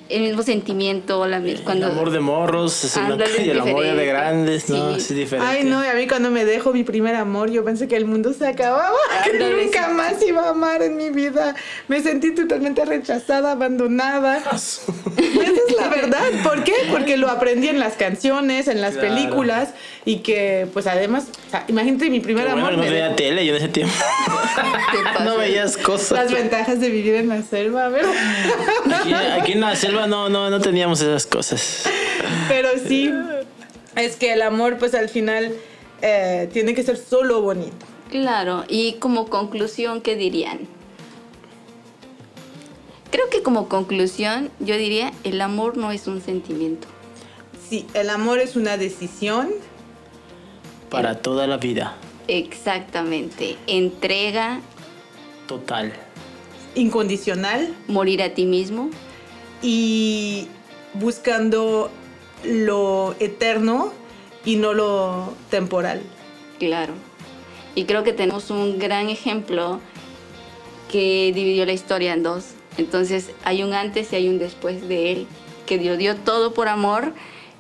el 0.09 0.21
mismo 0.21 0.43
sentimiento, 0.43 1.25
la 1.27 1.41
cuando 1.63 1.87
el 1.87 1.91
amor 1.93 2.11
de 2.11 2.19
morros 2.19 2.83
es 2.83 2.95
una- 2.97 3.17
y 3.43 3.49
el 3.49 3.59
amor 3.59 3.83
de 3.83 4.05
grandes, 4.05 4.69
¿no? 4.69 4.91
Sí. 4.91 4.97
Es 4.97 5.15
diferente. 5.15 5.49
Ay, 5.51 5.63
no, 5.63 5.83
y 5.83 5.87
a 5.87 5.93
mí 5.93 6.07
cuando 6.07 6.29
me 6.31 6.45
dejo 6.45 6.73
mi 6.73 6.83
primer 6.83 7.15
amor, 7.15 7.49
yo 7.49 7.63
pensé 7.63 7.87
que 7.87 7.95
el 7.95 8.05
mundo 8.05 8.33
se 8.33 8.47
acababa, 8.47 8.91
que 9.23 9.33
nunca 9.39 9.87
sí. 9.87 9.93
más 9.93 10.21
iba 10.21 10.43
a 10.43 10.49
amar 10.49 10.81
en 10.83 10.95
mi 10.97 11.09
vida. 11.09 11.55
Me 11.87 12.01
sentí 12.01 12.31
totalmente 12.35 12.85
rechazada, 12.85 13.51
abandonada. 13.53 14.37
Esa 14.51 14.91
es 15.67 15.75
la 15.79 15.87
verdad. 15.89 16.23
¿Por 16.43 16.63
qué? 16.63 16.73
Porque 16.91 17.17
lo 17.17 17.29
aprendí 17.29 17.67
en 17.69 17.79
las 17.79 17.93
canciones, 17.93 18.67
en 18.67 18.81
las 18.81 18.93
Claro. 18.95 19.09
películas 19.09 19.69
y 20.05 20.17
que, 20.17 20.67
pues 20.73 20.85
además, 20.87 21.25
o 21.47 21.49
sea, 21.51 21.65
imagínate 21.67 22.09
mi 22.09 22.19
primer 22.19 22.45
bueno 22.45 22.67
amor. 22.67 22.77
no 22.77 22.83
dejó 22.83 23.15
tele 23.15 23.45
yo 23.45 23.51
en 23.55 23.57
ese 23.57 23.69
tiempo. 23.69 23.93
no 25.23 25.37
veías 25.37 25.77
cosas. 25.77 26.11
las 26.25 26.31
ventajas 26.31 26.79
de 26.79 26.89
vivir 26.89 27.15
en 27.15 27.29
la 27.29 27.41
selva, 27.41 27.89
¿verdad? 27.89 28.11
Aquí, 28.99 29.13
aquí 29.13 29.51
en 29.53 29.61
la 29.61 29.75
selva 29.75 29.94
no, 30.07 30.29
no, 30.29 30.49
no 30.49 30.59
teníamos 30.59 31.01
esas 31.01 31.25
cosas. 31.25 31.83
Pero 32.47 32.69
sí, 32.87 33.11
es 33.95 34.15
que 34.15 34.33
el 34.33 34.41
amor, 34.41 34.77
pues 34.77 34.93
al 34.93 35.09
final, 35.09 35.53
eh, 36.01 36.49
tiene 36.53 36.73
que 36.73 36.83
ser 36.83 36.97
solo 36.97 37.41
bonito. 37.41 37.85
Claro, 38.09 38.63
y 38.67 38.93
como 38.93 39.27
conclusión, 39.29 40.01
¿qué 40.01 40.15
dirían? 40.15 40.59
Creo 43.11 43.29
que 43.29 43.41
como 43.41 43.69
conclusión 43.69 44.51
yo 44.59 44.75
diría, 44.77 45.11
el 45.23 45.39
amor 45.41 45.77
no 45.77 45.91
es 45.91 46.07
un 46.07 46.21
sentimiento. 46.21 46.87
Sí, 47.69 47.87
el 47.93 48.09
amor 48.09 48.39
es 48.39 48.55
una 48.55 48.77
decisión. 48.77 49.49
Para 50.89 51.19
toda 51.21 51.47
la 51.47 51.57
vida. 51.57 51.95
Exactamente. 52.27 53.57
Entrega, 53.67 54.59
Total. 55.47 55.93
incondicional 56.75 57.73
morir 57.87 58.21
a 58.21 58.33
ti 58.33 58.45
mismo. 58.45 58.89
Y 59.65 60.47
buscando 60.93 61.89
lo 62.43 63.15
eterno 63.19 63.91
y 64.45 64.57
no 64.57 64.75
lo 64.75 65.33
temporal. 65.49 66.03
Claro. 66.59 66.93
Y 67.73 67.85
creo 67.85 68.03
que 68.03 68.13
tenemos 68.13 68.51
un 68.51 68.77
gran 68.77 69.09
ejemplo 69.09 69.79
que 70.91 71.31
dividió 71.33 71.65
la 71.65 71.73
historia 71.73 72.13
en 72.13 72.21
dos. 72.21 72.51
Entonces 72.77 73.31
hay 73.43 73.63
un 73.63 73.73
antes 73.73 74.13
y 74.13 74.17
hay 74.17 74.29
un 74.29 74.37
después 74.37 74.87
de 74.87 75.11
él, 75.11 75.27
que 75.65 75.79
Dios 75.79 75.97
dio 75.97 76.15
todo 76.15 76.53
por 76.53 76.67
amor. 76.67 77.13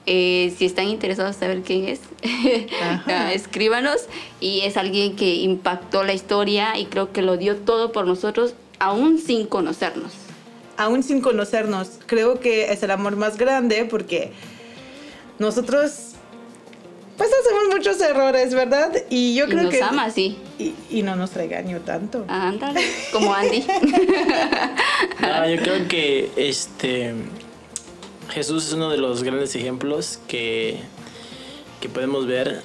Eh, 0.05 0.53
si 0.55 0.65
están 0.65 0.87
interesados 0.87 1.35
en 1.37 1.39
saber 1.39 1.61
quién 1.63 1.85
es, 1.85 2.01
escríbanos. 3.33 4.05
Y 4.39 4.61
es 4.61 4.77
alguien 4.77 5.15
que 5.15 5.33
impactó 5.37 6.03
la 6.03 6.13
historia 6.13 6.77
y 6.77 6.85
creo 6.85 7.11
que 7.11 7.23
lo 7.23 7.35
dio 7.37 7.55
todo 7.55 7.91
por 7.91 8.05
nosotros, 8.05 8.53
aún 8.77 9.17
sin 9.17 9.47
conocernos. 9.47 10.24
Aún 10.77 11.03
sin 11.03 11.21
conocernos, 11.21 11.91
creo 12.05 12.39
que 12.39 12.71
es 12.71 12.83
el 12.83 12.91
amor 12.91 13.15
más 13.15 13.37
grande 13.37 13.85
porque 13.85 14.31
nosotros 15.39 16.11
pues 17.17 17.29
hacemos 17.41 17.75
muchos 17.75 18.01
errores, 18.01 18.53
¿verdad? 18.53 18.91
Y 19.09 19.35
yo 19.35 19.45
y 19.45 19.49
creo 19.49 19.63
nos 19.63 19.73
que 19.73 19.81
ama, 19.81 20.09
sí. 20.09 20.37
y, 20.59 20.73
y 20.89 21.01
no 21.01 21.15
nos 21.15 21.33
regañó 21.33 21.79
tanto. 21.79 22.25
Ándale, 22.27 22.81
como 23.13 23.33
Andy. 23.33 23.65
No, 25.21 25.49
yo 25.49 25.61
creo 25.61 25.87
que 25.87 26.29
este 26.35 27.13
Jesús 28.29 28.67
es 28.67 28.73
uno 28.73 28.89
de 28.89 28.97
los 28.97 29.23
grandes 29.23 29.55
ejemplos 29.55 30.19
que, 30.27 30.79
que 31.79 31.87
podemos 31.87 32.27
ver 32.27 32.63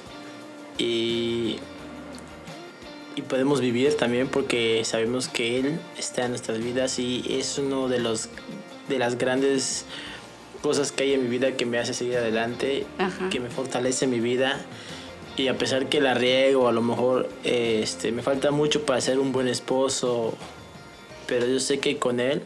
y, 0.77 1.57
y 3.15 3.21
podemos 3.23 3.59
vivir 3.61 3.95
también 3.97 4.27
porque 4.27 4.83
sabemos 4.85 5.27
que 5.27 5.59
Él 5.59 5.79
está 5.97 6.25
en 6.25 6.31
nuestras 6.31 6.59
vidas 6.59 6.97
y 6.99 7.25
es 7.29 7.57
uno 7.57 7.87
de 7.87 7.99
los 7.99 8.29
de 8.87 8.99
las 8.99 9.17
grandes 9.17 9.85
cosas 10.61 10.91
que 10.91 11.03
hay 11.03 11.13
en 11.13 11.23
mi 11.23 11.29
vida 11.29 11.53
que 11.53 11.65
me 11.65 11.79
hace 11.79 11.93
seguir 11.93 12.17
adelante, 12.17 12.85
Ajá. 12.97 13.29
que 13.29 13.39
me 13.39 13.49
fortalece 13.49 14.05
mi 14.07 14.19
vida 14.19 14.59
y 15.37 15.47
a 15.47 15.57
pesar 15.57 15.87
que 15.87 16.01
la 16.01 16.13
riego, 16.13 16.67
a 16.67 16.71
lo 16.71 16.81
mejor 16.81 17.29
este, 17.43 18.11
me 18.11 18.21
falta 18.21 18.51
mucho 18.51 18.85
para 18.85 18.99
ser 19.01 19.17
un 19.19 19.31
buen 19.31 19.47
esposo, 19.47 20.35
pero 21.25 21.47
yo 21.47 21.59
sé 21.59 21.79
que 21.79 21.97
con 21.97 22.19
él 22.19 22.41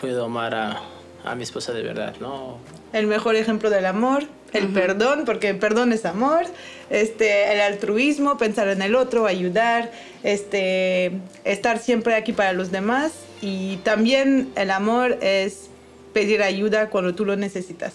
puedo 0.00 0.24
amar 0.24 0.54
a, 0.54 0.82
a 1.24 1.34
mi 1.34 1.42
esposa 1.42 1.72
de 1.72 1.82
verdad, 1.82 2.14
¿no? 2.20 2.58
El 2.92 3.06
mejor 3.06 3.34
ejemplo 3.36 3.70
del 3.70 3.86
amor, 3.86 4.24
el 4.54 4.68
perdón, 4.68 5.24
porque 5.26 5.50
el 5.50 5.58
perdón 5.58 5.92
es 5.92 6.04
amor, 6.04 6.44
este, 6.90 7.52
el 7.52 7.60
altruismo, 7.60 8.38
pensar 8.38 8.68
en 8.68 8.82
el 8.82 8.94
otro, 8.94 9.26
ayudar, 9.26 9.90
este, 10.22 11.12
estar 11.44 11.78
siempre 11.78 12.14
aquí 12.14 12.32
para 12.32 12.52
los 12.52 12.70
demás 12.70 13.12
y 13.42 13.76
también 13.78 14.50
el 14.56 14.70
amor 14.70 15.18
es 15.20 15.68
pedir 16.12 16.42
ayuda 16.42 16.88
cuando 16.90 17.14
tú 17.14 17.24
lo 17.24 17.36
necesitas. 17.36 17.92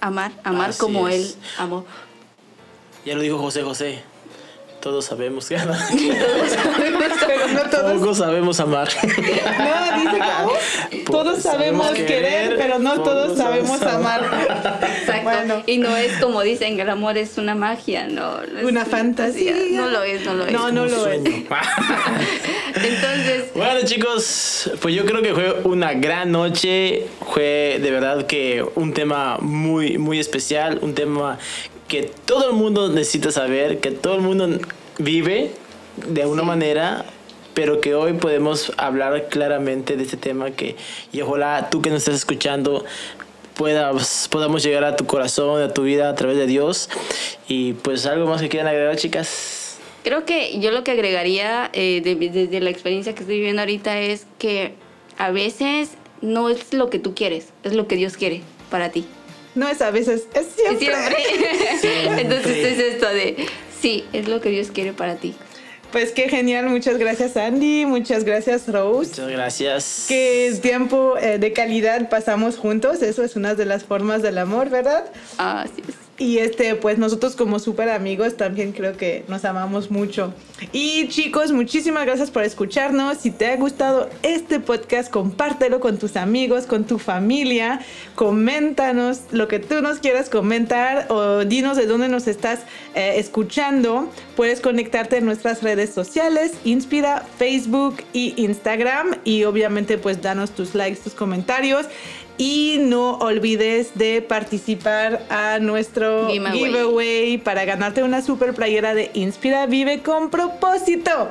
Amar, 0.00 0.32
amar 0.44 0.70
Así 0.70 0.78
como 0.80 1.08
es. 1.08 1.14
él 1.14 1.34
amó. 1.58 1.84
Ya 3.04 3.14
lo 3.14 3.20
dijo 3.20 3.38
José 3.38 3.62
José, 3.62 4.02
todos 4.80 5.04
sabemos 5.04 5.48
que 5.48 5.56
Pero 7.26 7.48
no 7.48 7.70
todos. 7.70 8.00
Pocos 8.00 8.18
sabemos 8.18 8.60
amar. 8.60 8.88
No, 9.00 9.96
dice 9.96 10.18
cómo. 10.18 10.52
todos 11.10 11.42
sabemos 11.42 11.90
querer, 11.90 12.56
pero 12.56 12.78
no 12.78 13.00
todos 13.02 13.36
sabemos 13.36 13.82
amar. 13.82 14.22
Exacto. 14.82 15.22
Bueno. 15.22 15.62
Y 15.66 15.78
no 15.78 15.96
es 15.96 16.16
como 16.18 16.42
dicen, 16.42 16.78
el 16.80 16.88
amor 16.88 17.18
es 17.18 17.36
una 17.38 17.54
magia, 17.54 18.06
no. 18.06 18.42
no 18.42 18.58
es 18.58 18.64
Una 18.64 18.84
fantasía. 18.84 19.54
No 19.72 19.88
lo 19.88 20.02
es, 20.02 20.24
no 20.24 20.34
lo 20.34 20.46
es. 20.46 20.52
No, 20.52 20.72
no 20.72 20.86
lo 20.86 21.06
es. 21.06 21.20
Entonces, 22.74 23.44
Bueno 23.54 23.80
chicos, 23.84 24.70
pues 24.80 24.94
yo 24.94 25.04
creo 25.04 25.22
que 25.22 25.34
fue 25.34 25.60
una 25.64 25.92
gran 25.94 26.32
noche, 26.32 27.06
fue 27.32 27.78
de 27.80 27.90
verdad 27.90 28.26
que 28.26 28.64
un 28.74 28.92
tema 28.94 29.38
muy 29.40 29.98
muy 29.98 30.18
especial, 30.18 30.78
un 30.82 30.94
tema 30.94 31.38
que 31.90 32.10
todo 32.24 32.48
el 32.48 32.56
mundo 32.56 32.88
necesita 32.88 33.30
saber, 33.30 33.80
que 33.80 33.90
todo 33.90 34.14
el 34.14 34.22
mundo 34.22 34.48
vive 34.98 35.50
de 36.08 36.22
alguna 36.22 36.42
Sí. 36.42 36.46
manera, 36.48 37.04
pero 37.52 37.80
que 37.82 37.94
hoy 37.94 38.14
podemos 38.14 38.72
hablar 38.78 39.28
claramente 39.28 39.96
de 39.96 40.04
este 40.04 40.16
tema 40.16 40.52
que 40.52 40.76
y 41.12 41.20
ojalá 41.20 41.68
tú 41.68 41.82
que 41.82 41.90
nos 41.90 41.98
estás 41.98 42.14
escuchando 42.14 42.84
puedas, 43.56 44.28
podamos 44.30 44.62
llegar 44.62 44.84
a 44.84 44.96
tu 44.96 45.04
corazón, 45.06 45.60
a 45.60 45.74
tu 45.74 45.82
vida 45.82 46.08
a 46.08 46.14
través 46.14 46.36
de 46.38 46.46
Dios 46.46 46.88
y 47.48 47.74
pues 47.74 48.06
algo 48.06 48.26
más 48.26 48.40
que 48.40 48.48
quieran 48.48 48.68
agregar 48.68 48.96
chicas. 48.96 49.78
creo 50.04 50.24
que 50.24 50.58
yo 50.60 50.70
lo 50.70 50.82
que 50.84 50.92
agregaría 50.92 51.68
eh, 51.74 52.00
de- 52.02 52.14
desde 52.30 52.60
la 52.60 52.70
experiencia 52.70 53.14
que 53.14 53.20
estoy 53.20 53.36
viviendo 53.36 53.60
ahorita 53.60 54.00
es 54.00 54.26
que 54.38 54.74
a 55.18 55.30
veces 55.30 55.90
no 56.22 56.48
es 56.48 56.72
lo 56.72 56.88
que 56.88 56.98
tú 56.98 57.14
quieres, 57.14 57.48
es 57.64 57.74
lo 57.74 57.86
que 57.86 57.96
Dios 57.96 58.16
quiere 58.16 58.40
para 58.70 58.90
ti. 58.90 59.04
No 59.54 59.68
es 59.68 59.80
a 59.82 59.90
veces, 59.90 60.26
es 60.34 60.46
siempre. 60.56 60.86
Siempre. 61.80 62.22
Entonces 62.22 62.56
es 62.56 62.78
esto 62.78 63.08
de, 63.08 63.46
sí, 63.80 64.04
es 64.12 64.28
lo 64.28 64.40
que 64.40 64.50
Dios 64.50 64.70
quiere 64.70 64.92
para 64.92 65.16
ti. 65.16 65.34
Pues 65.92 66.12
qué 66.12 66.28
genial, 66.28 66.68
muchas 66.68 66.98
gracias 66.98 67.36
Andy, 67.36 67.84
muchas 67.84 68.22
gracias 68.22 68.68
Rose. 68.68 69.10
Muchas 69.10 69.28
gracias. 69.28 70.04
Qué 70.08 70.56
tiempo 70.62 71.16
eh, 71.18 71.38
de 71.38 71.52
calidad 71.52 72.08
pasamos 72.08 72.56
juntos, 72.56 73.02
eso 73.02 73.24
es 73.24 73.34
una 73.34 73.56
de 73.56 73.64
las 73.64 73.82
formas 73.82 74.22
del 74.22 74.38
amor, 74.38 74.70
¿verdad? 74.70 75.06
Así 75.36 75.82
es. 75.88 76.09
Y 76.20 76.36
este, 76.36 76.74
pues 76.74 76.98
nosotros 76.98 77.34
como 77.34 77.58
súper 77.58 77.88
amigos 77.88 78.36
también 78.36 78.72
creo 78.72 78.94
que 78.94 79.24
nos 79.26 79.46
amamos 79.46 79.90
mucho. 79.90 80.34
Y 80.70 81.08
chicos, 81.08 81.50
muchísimas 81.50 82.04
gracias 82.04 82.30
por 82.30 82.42
escucharnos. 82.42 83.16
Si 83.16 83.30
te 83.30 83.46
ha 83.46 83.56
gustado 83.56 84.10
este 84.22 84.60
podcast, 84.60 85.10
compártelo 85.10 85.80
con 85.80 85.98
tus 85.98 86.16
amigos, 86.16 86.66
con 86.66 86.84
tu 86.84 86.98
familia. 86.98 87.80
Coméntanos 88.16 89.22
lo 89.30 89.48
que 89.48 89.60
tú 89.60 89.80
nos 89.80 90.00
quieras 90.00 90.28
comentar 90.28 91.06
o 91.08 91.46
dinos 91.46 91.78
de 91.78 91.86
dónde 91.86 92.08
nos 92.08 92.26
estás 92.26 92.60
eh, 92.94 93.14
escuchando. 93.16 94.10
Puedes 94.36 94.60
conectarte 94.60 95.16
en 95.16 95.24
nuestras 95.24 95.62
redes 95.62 95.94
sociales, 95.94 96.52
Inspira, 96.64 97.24
Facebook 97.38 98.04
y 98.12 98.34
Instagram. 98.36 99.16
Y 99.24 99.44
obviamente 99.44 99.96
pues 99.96 100.20
danos 100.20 100.50
tus 100.50 100.74
likes, 100.74 101.00
tus 101.00 101.14
comentarios. 101.14 101.86
Y 102.40 102.78
no 102.80 103.18
olvides 103.18 103.90
de 103.96 104.22
participar 104.22 105.26
a 105.28 105.58
nuestro 105.58 106.28
Giveaway. 106.30 106.58
giveaway, 106.58 107.38
para 107.38 107.66
ganarte 107.66 108.02
una 108.02 108.22
super 108.22 108.54
playera 108.54 108.94
de 108.94 109.10
Inspira 109.12 109.66
Vive 109.66 110.00
con 110.00 110.30
propósito. 110.30 111.28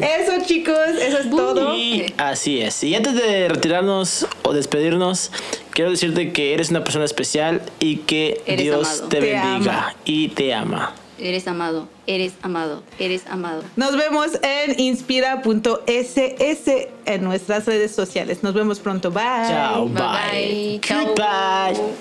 Eso 0.00 0.44
chicos, 0.46 0.76
eso 1.00 1.18
es 1.20 1.30
todo. 1.30 1.74
Y 1.74 2.12
así 2.18 2.60
es. 2.60 2.84
Y 2.84 2.94
antes 2.94 3.14
de 3.14 3.48
retirarnos 3.48 4.26
o 4.42 4.52
despedirnos, 4.52 5.30
quiero 5.70 5.90
decirte 5.90 6.32
que 6.32 6.52
eres 6.52 6.68
una 6.68 6.84
persona 6.84 7.06
especial 7.06 7.62
y 7.80 7.96
que 7.98 8.42
Eres 8.44 8.62
Dios 8.64 8.88
amado. 8.88 9.08
te 9.08 9.16
Te 9.20 9.32
bendiga 9.32 9.78
ama. 9.88 9.94
y 10.04 10.28
te 10.28 10.52
ama. 10.52 10.94
Eres 11.22 11.46
amado, 11.46 11.88
eres 12.08 12.32
amado, 12.42 12.82
eres 12.98 13.22
amado. 13.28 13.62
Nos 13.76 13.96
vemos 13.96 14.32
en 14.42 14.80
inspira.ss 14.80 16.66
en 17.04 17.22
nuestras 17.22 17.64
redes 17.66 17.94
sociales. 17.94 18.42
Nos 18.42 18.54
vemos 18.54 18.80
pronto. 18.80 19.12
Bye. 19.12 19.22
Chao, 19.48 19.86
Bye, 19.86 19.94
bye. 19.94 20.80
bye. 20.80 21.04
Goodbye. 21.04 21.94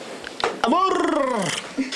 Amor. 0.63 1.91